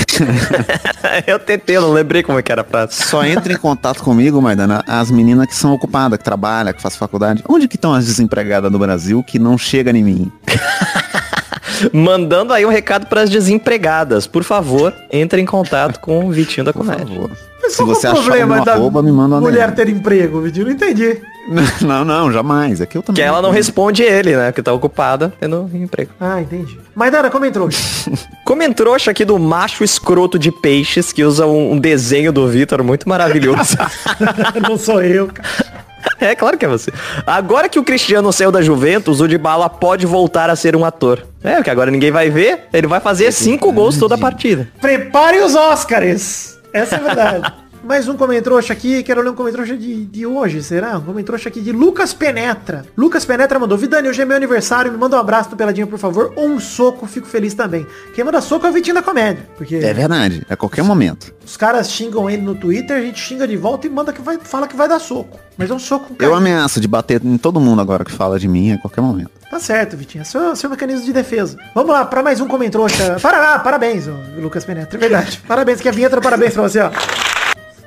[1.27, 2.95] eu tentei, eu não lembrei como é que era a frase.
[2.95, 6.99] Só entra em contato comigo, Maidana, as meninas que são ocupadas, que trabalham, que fazem
[6.99, 7.43] faculdade.
[7.49, 10.33] Onde que estão as desempregadas do Brasil que não chegam em mim?
[11.93, 14.27] Mandando aí um recado pras desempregadas.
[14.27, 17.31] Por favor, entre em contato com o Vitinho da Comédia.
[17.63, 20.41] Mas Se é você o achar problema uma da arroba, me manda mulher ter emprego,
[20.41, 20.67] Vitinho?
[20.67, 21.21] Não entendi.
[21.81, 22.81] Não, não, jamais.
[22.81, 23.23] É que eu também.
[23.23, 24.51] Que ela não responde ele, né?
[24.51, 26.11] Que tá ocupada tendo emprego.
[26.21, 26.77] Ah, entendi.
[26.93, 27.69] Maidana, comentou.
[28.45, 33.09] Comentrouxa aqui do macho escroto de peixes, que usa um, um desenho do Vitor muito
[33.09, 33.77] maravilhoso.
[34.61, 35.76] não sou eu, cara.
[36.21, 36.93] é, claro que é você.
[37.27, 41.27] Agora que o Cristiano saiu da Juventus, o Dybala pode voltar a ser um ator.
[41.43, 44.69] É, porque agora ninguém vai ver, ele vai fazer cinco gols toda a partida.
[44.81, 46.59] Prepare os Oscars.
[46.73, 47.53] Essa é a verdade.
[47.87, 50.99] Mais um comentrouxa aqui, quero ler um comentrouxa de, de hoje, será?
[50.99, 52.85] Um comentrouxa aqui de Lucas Penetra.
[52.97, 55.97] Lucas Penetra mandou, Vidani, hoje é meu aniversário, me manda um abraço do Peladinha, por
[55.99, 57.87] favor, ou um soco, fico feliz também.
[58.13, 61.33] Quem manda soco é o Vitinho da Comédia, porque É verdade, a qualquer momento.
[61.45, 64.37] os caras xingam ele no Twitter, a gente xinga de volta e manda que vai,
[64.43, 65.39] fala que vai dar soco.
[65.57, 68.37] Mas é um soco com Eu ameaço de bater em todo mundo agora que fala
[68.37, 69.31] de mim a qualquer momento.
[69.49, 70.23] Tá certo, Vitinho.
[70.23, 71.57] É seu, seu mecanismo de defesa.
[71.73, 73.17] Vamos lá, para mais um comentrouxa.
[73.23, 74.07] Para, ah, parabéns,
[74.37, 74.99] Lucas Penetra.
[74.99, 75.41] É verdade.
[75.47, 76.91] Parabéns, que a vinheta, parabéns pra você, ó.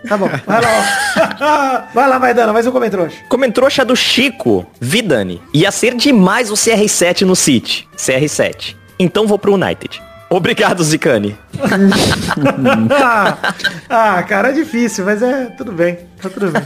[0.08, 1.84] Tá bom, vai lá, ó.
[1.94, 3.18] Vai lá, Maidana, mais um comentrouxa.
[3.28, 5.42] Comentrouxa do Chico, Vidani.
[5.54, 7.88] Ia ser demais o CR7 no City.
[7.98, 8.76] CR7.
[8.98, 10.02] Então vou pro United.
[10.30, 11.36] Obrigado, Zicane.
[13.90, 15.98] ah, cara, é difícil, mas é tudo bem.
[16.22, 16.62] Tá tudo bem.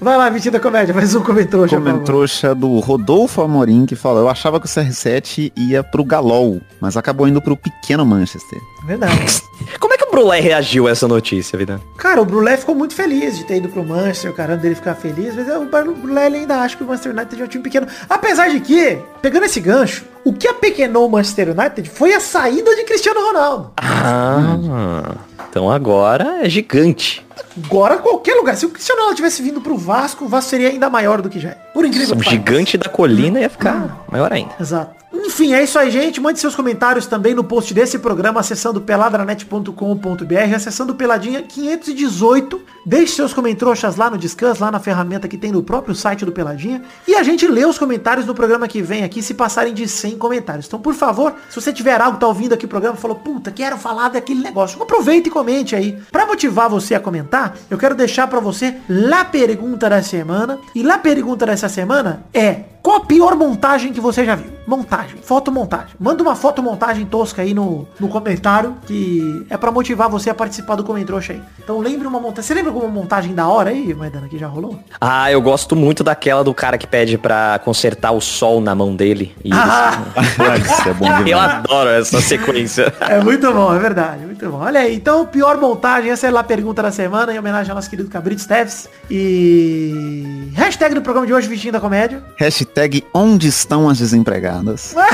[0.00, 1.76] Vai lá, Vitinho da Comédia, mais um comentrouxa.
[1.76, 6.96] Comentrouxa do Rodolfo Amorim que falou, eu achava que o CR7 ia pro Galol, mas
[6.96, 8.58] acabou indo pro pequeno Manchester.
[8.86, 9.42] Verdade.
[9.78, 11.82] Como é o Brulé reagiu a essa notícia, Vidani?
[11.96, 14.94] Cara, o Brulé ficou muito feliz de ter ido pro Manchester, o caramba dele ficar
[14.94, 15.48] feliz, mas
[15.88, 17.86] o Brulé ainda acha que o Manchester United é um time pequeno.
[18.08, 22.74] Apesar de que, pegando esse gancho, o que apequenou o Manchester United foi a saída
[22.74, 23.72] de Cristiano Ronaldo.
[23.76, 25.14] Ah,
[25.50, 27.24] então agora é gigante.
[27.64, 28.56] Agora, qualquer lugar.
[28.56, 31.40] Se o Cristiano Ronaldo tivesse vindo pro Vasco, o Vasco seria ainda maior do que
[31.40, 31.54] já é.
[31.72, 32.30] Por incrível O que pareça.
[32.30, 34.52] gigante da colina ia ficar maior ainda.
[34.60, 34.94] Exato.
[35.36, 36.18] Enfim, é isso aí, gente.
[36.18, 42.58] Mande seus comentários também no post desse programa, acessando peladranet.com.br, acessando Peladinha 518.
[42.86, 46.32] Deixe seus comentroxas lá no Descanso, lá na ferramenta que tem no próprio site do
[46.32, 46.82] Peladinha.
[47.06, 50.16] E a gente lê os comentários no programa que vem aqui, se passarem de 100
[50.16, 50.66] comentários.
[50.66, 53.76] Então, por favor, se você tiver algo, tá ouvindo aqui o programa, falou, puta, quero
[53.76, 54.82] falar daquele negócio.
[54.82, 55.98] Aproveita e comente aí.
[56.10, 60.58] Pra motivar você a comentar, eu quero deixar pra você lá pergunta da semana.
[60.74, 64.52] E lá pergunta dessa semana é, qual a pior montagem que você já viu?
[64.64, 65.88] Montagem, fotomontagem.
[65.98, 70.76] Manda uma fotomontagem tosca aí no, no comentário, que é pra motivar você a participar
[70.76, 71.42] do Comentrouxa aí.
[71.58, 72.42] Então lembre uma montagem.
[72.44, 74.78] Você lembra alguma montagem da hora aí, Maidana, que já rolou?
[75.00, 78.94] Ah, eu gosto muito daquela do cara que pede pra consertar o sol na mão
[78.94, 79.34] dele.
[79.44, 80.04] E Ah,
[80.62, 82.94] Isso é bom Eu adoro essa sequência.
[83.02, 84.58] é muito bom, é verdade, muito bom.
[84.58, 87.74] Olha aí, então, pior montagem, essa é lá a pergunta da semana, em homenagem ao
[87.74, 88.88] nosso querido Cabrito Steves.
[89.10, 90.52] E...
[90.54, 92.22] Hashtag do programa de hoje, Vitinho da Comédia.
[92.36, 92.75] Hashtag
[93.14, 94.94] onde estão as desempregadas?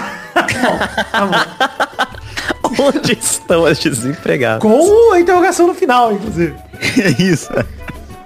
[1.13, 1.29] Tá.
[2.79, 4.63] Onde estão as desempregadas?
[4.63, 6.55] Com a interrogação no final, inclusive.
[6.99, 7.51] É isso.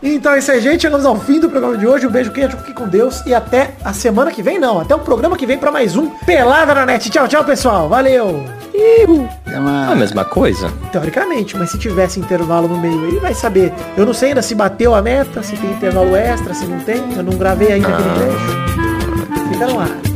[0.02, 0.82] Então é isso aí, gente.
[0.82, 2.06] Chegamos ao fim do programa de hoje.
[2.06, 3.22] Um beijo, queijo, fique com Deus.
[3.26, 4.80] E até a semana que vem, não.
[4.80, 7.10] Até o programa que vem pra mais um Pelada na Net.
[7.10, 7.88] Tchau, tchau, pessoal.
[7.88, 8.44] Valeu.
[8.74, 10.70] É uma- A mesma coisa.
[10.92, 13.72] Teoricamente, mas se tivesse intervalo no meio, ele vai saber.
[13.96, 17.02] Eu não sei ainda se bateu a meta, se tem intervalo extra, se não tem.
[17.16, 18.85] Eu não gravei ainda aquele trecho.
[19.48, 20.15] Fica no ar.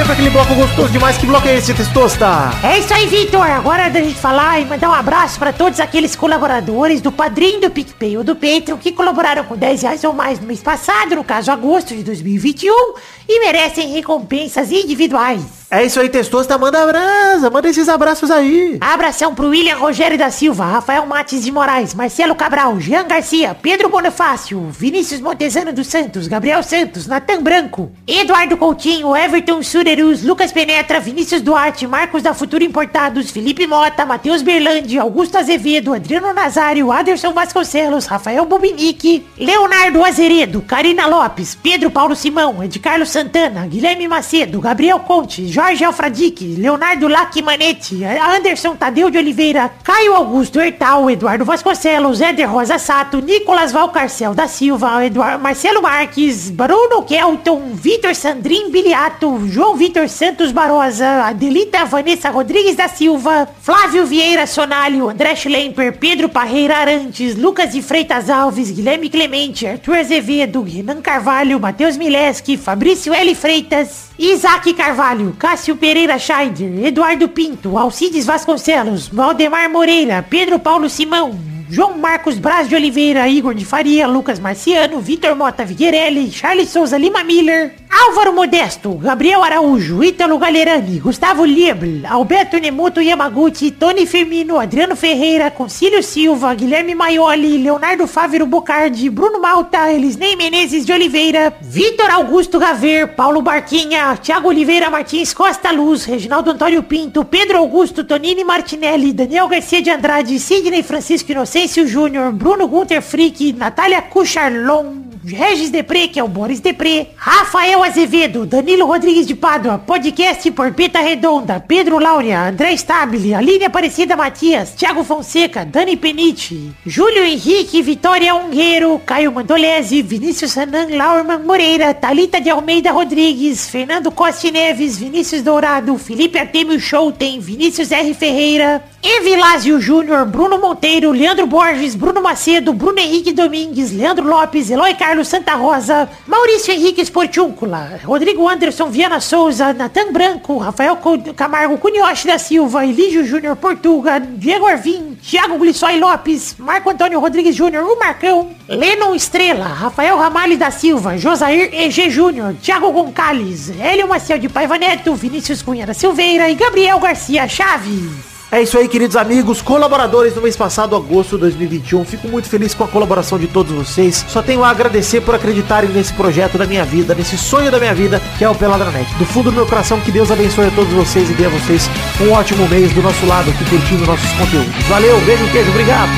[0.00, 1.16] Testosterinha, para aquele bloco gostoso demais.
[1.18, 2.50] Que bloco é esse, Testosta?
[2.62, 3.42] É isso aí, Vitor.
[3.42, 7.70] Agora da gente falar e mandar um abraço pra todos aqueles colaboradores do Padrinho do
[7.70, 11.24] PicPay ou do Patreon que colaboraram com 10 reais ou mais no mês passado, no
[11.24, 12.94] caso agosto de 2021,
[13.28, 15.59] e merecem recompensas individuais.
[15.72, 16.58] É isso aí, Testosta.
[16.58, 18.76] Manda abraço, manda esses abraços aí.
[18.80, 23.88] Abração pro William Rogério da Silva, Rafael Mates de Moraes, Marcelo Cabral, Jean Garcia, Pedro
[23.88, 30.98] Bonifácio, Vinícius Montezano dos Santos, Gabriel Santos, Natan Branco, Eduardo Coutinho, Everton Surerus, Lucas Penetra,
[30.98, 37.32] Vinícius Duarte, Marcos da Futuro Importados, Felipe Mota, Matheus Berlandi, Augusto Azevedo, Adriano Nazário, Aderson
[37.32, 44.60] Vasconcelos, Rafael Bobinique, Leonardo Azeredo, Karina Lopes, Pedro Paulo Simão, Ed Carlos Santana, Guilherme Macedo,
[44.60, 52.22] Gabriel Conte, Jorge Alfradique, Leonardo Lacmanete, Anderson Tadeu de Oliveira, Caio Augusto Hertal, Eduardo Vasconcelos,
[52.22, 59.46] Éder Rosa Sato, Nicolas Valcarcel da Silva, Eduardo Marcelo Marques, Bruno Kelton, Vitor Sandrin Biliato,
[59.48, 66.30] João Vitor Santos Barosa, Adelita Vanessa Rodrigues da Silva, Flávio Vieira Sonalho, André Schlemper, Pedro
[66.30, 73.12] Parreira Arantes, Lucas de Freitas Alves, Guilherme Clemente, Arthur Azevedo, Renan Carvalho, Matheus Mileski, Fabrício
[73.12, 73.34] L.
[73.34, 81.36] Freitas, Isaac Carvalho, Cássio Pereira Scheider, Eduardo Pinto, Alcides Vasconcelos, Valdemar Moreira, Pedro Paulo Simão,
[81.68, 86.96] João Marcos Braz de Oliveira, Igor de Faria, Lucas Marciano, Vitor Mota Viguerelli, Charles Souza
[86.96, 94.60] Lima Miller, Álvaro Modesto, Gabriel Araújo, Ítalo Galerani, Gustavo Liebl, Alberto Nemoto Yamaguchi, Tony Firmino,
[94.60, 101.52] Adriano Ferreira, Concílio Silva, Guilherme Maioli, Leonardo Fávero Bocardi, Bruno Malta, Elisnei Menezes de Oliveira,
[101.60, 108.04] Vitor Augusto Gaver, Paulo Barquinha, Thiago Oliveira Martins Costa Luz, Reginaldo Antônio Pinto, Pedro Augusto,
[108.04, 115.09] Tonini Martinelli, Daniel Garcia de Andrade, Sidney Francisco Inocêncio Júnior, Bruno Gunter Frick, Natália Cucharlon,
[115.32, 121.00] Regis Depré, que é o Boris Depré, Rafael Azevedo, Danilo Rodrigues de Pádua, podcast Porpeta
[121.00, 128.34] Redonda, Pedro Laura, André Stabile, Aline Aparecida Matias, Thiago Fonseca, Dani Penite, Júlio Henrique, Vitória
[128.34, 135.42] Ungueiro, Caio Mandolese, Vinícius Sanan, Laurman Moreira, Talita de Almeida Rodrigues, Fernando Costa Neves, Vinícius
[135.42, 138.14] Dourado, Felipe Artemio Schouten, Vinícius R.
[138.14, 144.94] Ferreira, Evilásio Júnior, Bruno Monteiro, Leandro Borges, Bruno Macedo, Bruno Henrique Domingues, Leandro Lopes, Eloy
[144.94, 150.98] Carlos Santa Rosa, Maurício Henrique Esportúncula, Rodrigo Anderson Viana Souza, Natan Branco, Rafael
[151.36, 157.54] Camargo Cunioche da Silva, Elígio Júnior Portuga, Diego Arvim, Thiago Glissói Lopes, Marco Antônio Rodrigues
[157.54, 164.08] Júnior, o Marcão, Lennon Estrela, Rafael Ramalho da Silva, Josair EG Júnior, Thiago Gonçalves, Hélio
[164.08, 168.29] Maciel de Paiva Neto, Vinícius Cunha da Silveira e Gabriel Garcia Chaves.
[168.52, 172.04] É isso aí, queridos amigos, colaboradores do mês passado, agosto de 2021.
[172.04, 174.24] Fico muito feliz com a colaboração de todos vocês.
[174.28, 177.94] Só tenho a agradecer por acreditarem nesse projeto da minha vida, nesse sonho da minha
[177.94, 179.08] vida, que é o Peladranet.
[179.18, 181.88] Do fundo do meu coração, que Deus abençoe a todos vocês e dê a vocês
[182.20, 184.82] um ótimo mês do nosso lado, aqui curtindo nossos conteúdos.
[184.88, 186.10] Valeu, beijo, queijo, obrigado.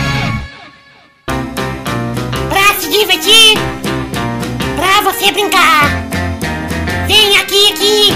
[2.49, 3.59] Pra se divertir,
[4.75, 5.85] pra você brincar.
[7.07, 8.09] Vem aqui, aqui.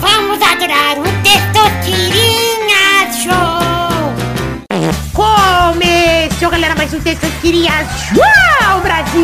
[0.00, 2.47] Vamos adorar o Testosterinha Show.
[6.48, 7.72] Começou, galera, mais um Testosterinha
[8.08, 9.22] Show, Brasil.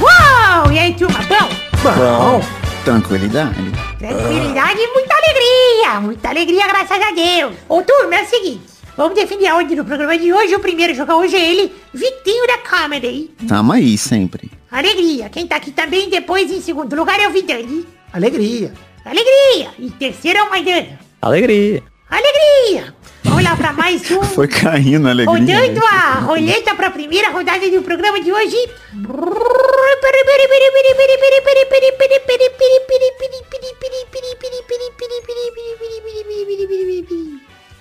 [0.00, 0.70] Uau!
[0.70, 1.48] E aí, turma, bom?
[1.82, 2.40] Bom,
[2.84, 3.72] Tranquilidade.
[3.98, 6.00] Tranquilidade e muita alegria.
[6.00, 7.56] Muita alegria, graças a Deus.
[7.68, 8.62] Ô, turma, é o seguinte.
[8.96, 10.54] Vamos definir a ordem do programa de hoje.
[10.54, 13.30] O primeiro a jogar hoje é ele, Vitinho da Comedy.
[13.48, 14.48] Tamo aí sempre.
[14.70, 15.28] Alegria.
[15.28, 17.84] Quem tá aqui também depois, em segundo lugar, é o Vidani.
[18.12, 18.72] alegria.
[19.04, 19.70] Alegria.
[19.76, 21.00] E terceiro é o Maidana.
[21.20, 21.82] Alegria.
[22.08, 22.94] Alegria.
[23.40, 24.22] Lá pra mais um.
[24.22, 25.58] Foi caindo a alegria.
[25.58, 28.56] Rodando a roleta pra primeira rodada do programa de hoje.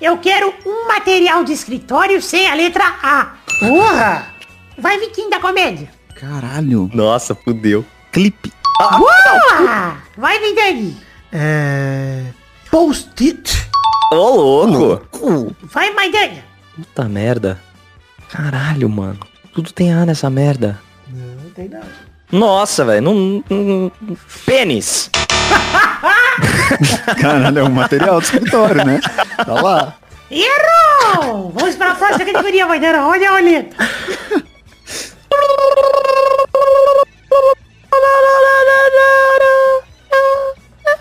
[0.02, 3.34] Eu quero um material de escritório sem a letra A.
[3.60, 4.34] Porra!
[4.78, 5.90] Vai, Vitinho da comédia.
[6.16, 6.90] Caralho.
[6.94, 7.86] Nossa, fudeu.
[8.12, 8.52] Clipe.
[8.80, 9.98] Boa!
[10.18, 10.98] Vai, Vidani.
[11.32, 12.26] É...
[12.72, 13.71] Post-it.
[14.14, 15.56] Ô, louco.
[15.64, 16.44] Vai, Maidana.
[16.76, 17.60] Puta merda.
[18.30, 19.20] Caralho, mano.
[19.54, 20.80] Tudo tem A nessa merda.
[21.10, 21.88] Não tem nada.
[22.32, 23.02] Nossa, velho.
[23.02, 23.92] Não, não-
[24.46, 25.10] Pênis.
[27.20, 29.00] Caralho, é um material do escritório, né?
[29.46, 29.96] Tá lá.
[30.30, 31.52] Errou!
[31.54, 33.06] Vamos para a próxima categoria, Maidana.
[33.08, 33.76] Olha a olheta.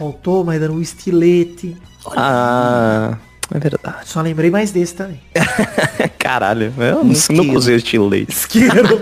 [0.00, 1.76] Faltou, mas dando um estilete.
[2.16, 3.18] Ah,
[3.54, 3.96] é verdade.
[4.06, 5.20] Só lembrei mais desse também.
[6.18, 7.44] Caralho, eu não, Isqueiro.
[7.44, 8.32] não usei estilo leite.
[8.32, 8.98] Isqueiro.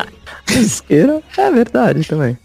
[0.51, 2.37] Isqueiro é verdade também.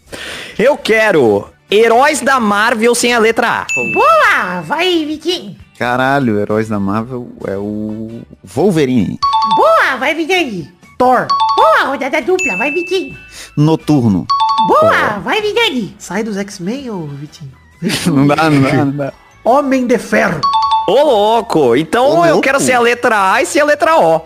[0.56, 3.66] Eu quero heróis da Marvel sem a letra A.
[3.92, 4.60] Boa!
[4.60, 5.56] Vai, Vitinho.
[5.76, 9.18] Caralho, heróis da Marvel é o Wolverine.
[9.56, 9.96] Boa!
[9.96, 10.72] Vai, Vidani.
[10.96, 11.26] Thor.
[11.56, 11.88] Boa!
[11.88, 12.56] Rodada dupla.
[12.56, 13.16] Vai, Vitinho.
[13.56, 14.28] Noturno.
[14.68, 15.18] Boa!
[15.18, 15.96] Vai, Vidani.
[15.98, 17.63] Sai dos X-Men, ô Vitinho.
[18.06, 19.12] Não dá, não dá, não dá.
[19.44, 20.40] Homem de Ferro.
[20.88, 21.76] Ô, louco!
[21.76, 22.42] Então Ô, eu louco.
[22.42, 24.18] quero ser a letra A e ser a letra O.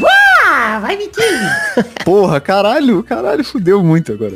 [0.00, 0.78] Boa!
[0.80, 1.50] Vai, Vitinho.
[2.04, 4.34] Porra, caralho, caralho, fudeu muito agora?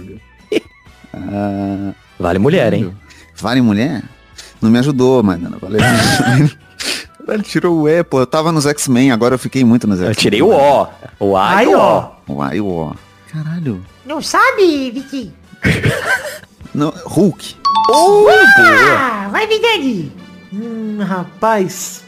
[1.15, 2.95] Ah, Vale mulher, hein?
[3.37, 4.03] vale mulher?
[4.61, 5.81] Não me ajudou, mas não, valeu.
[7.29, 8.21] Ele tirou o E, pô.
[8.21, 10.11] Eu tava nos X-Men, agora eu fiquei muito nos X-Men.
[10.11, 10.87] Eu tirei o O.
[11.19, 12.11] O A e o ó.
[12.29, 12.35] O.
[12.35, 12.95] O A e o O.
[13.33, 13.81] Caralho.
[14.05, 15.33] Não sabe, Vitinho?
[16.75, 17.57] Não, Hulk.
[17.89, 19.29] Boa!
[19.31, 20.13] Vai, Vidani.
[20.53, 22.05] Hum, rapaz.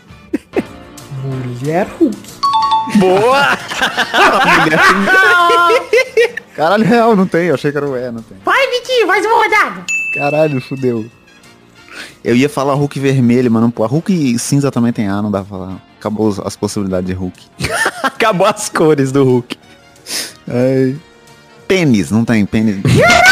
[1.24, 2.16] Mulher Hulk.
[2.96, 3.58] Boa!
[6.54, 7.46] Caralho, real, não tem.
[7.46, 8.36] Eu achei que era o E, não tem.
[8.44, 9.06] Vai, Vitinho.
[9.06, 9.84] Mais uma rodada.
[10.14, 11.06] Caralho, fudeu.
[12.22, 13.84] Eu ia falar Hulk vermelho, mas não pô.
[13.86, 15.82] Hulk cinza também tem A, não dá pra falar.
[15.98, 17.40] Acabou as possibilidades de Hulk.
[18.02, 19.56] Acabou as cores do Hulk.
[20.48, 20.96] Ai.
[21.66, 22.76] Pênis, não tem pênis.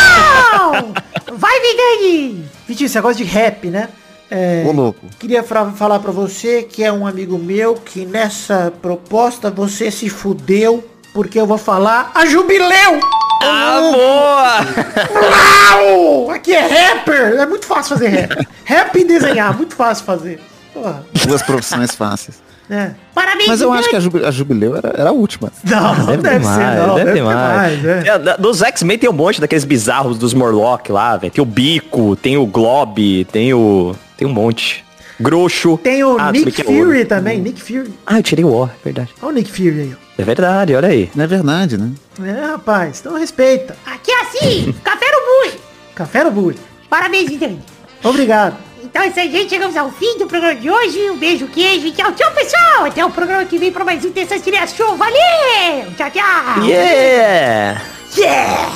[0.72, 1.36] Não!
[1.36, 2.44] Vai, Vidani.
[2.66, 3.88] Vitinho, você gosta de rap, né?
[4.30, 5.06] É, Ô, louco.
[5.18, 10.08] Queria fra- falar pra você que é um amigo meu que nessa proposta você se
[10.08, 13.00] fudeu porque eu vou falar a jubileu.
[13.42, 15.20] Ah, boa!
[15.30, 16.30] Uau!
[16.30, 17.40] Aqui é rapper.
[17.40, 18.48] É muito fácil fazer rap.
[18.64, 20.40] rap e desenhar, muito fácil fazer.
[20.72, 22.40] Porra, Duas profissões fáceis.
[22.70, 22.94] Né?
[23.14, 24.12] Parabéns, Mas eu acho que a, Vidani.
[24.20, 25.52] Jubi- a Jubileu era, era a última.
[25.64, 26.94] Não, não deve, ter ser, mais, não.
[26.94, 27.84] deve, Deve, ter mais.
[27.84, 28.02] é.
[28.08, 31.32] É, Dos X-Men tem um monte daqueles bizarros dos Morlock lá, velho.
[31.32, 33.94] Tem o Bico, tem o Glob, tem o...
[34.16, 34.84] Tem um monte.
[35.20, 35.78] Groxo.
[35.82, 37.04] Tem o Ah, Nick é Fury ouro.
[37.06, 37.92] também, Nick Fury.
[38.06, 39.10] Ah, eu tirei o O, é verdade.
[39.20, 41.10] Olha o Nick Fury aí, É verdade, olha aí.
[41.14, 41.90] Não é verdade, né?
[42.24, 43.76] É, rapaz, então respeita.
[43.84, 44.72] Aqui é assim.
[44.82, 45.60] Café no bui.
[45.94, 46.56] Café no bule.
[46.88, 47.60] Parabéns, Vidani.
[48.02, 48.56] Obrigado.
[48.91, 49.51] Então é isso aí, gente.
[49.51, 51.11] Chegamos ao fim do programa de hoje.
[51.11, 52.86] Um beijo, queijo e tchau, tchau, pessoal.
[52.86, 54.97] Até o programa que vem pra mais um Terça-feira Show.
[54.97, 55.93] Valeu!
[55.97, 56.64] Tchau, tchau!
[56.64, 57.80] Yeah!
[58.16, 58.72] Yeah!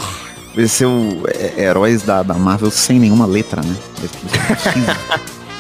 [0.57, 3.75] Esse é o é, heróis da, da Marvel sem nenhuma letra, né?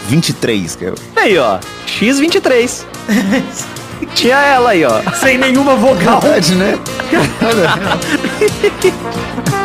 [0.07, 0.95] X 23, que é o...
[1.17, 1.59] Aí, ó.
[1.89, 2.85] X23.
[4.15, 5.03] Tinha ela aí, ó.
[5.15, 6.21] Sem nenhuma vogal.
[6.21, 6.79] Verdade, né?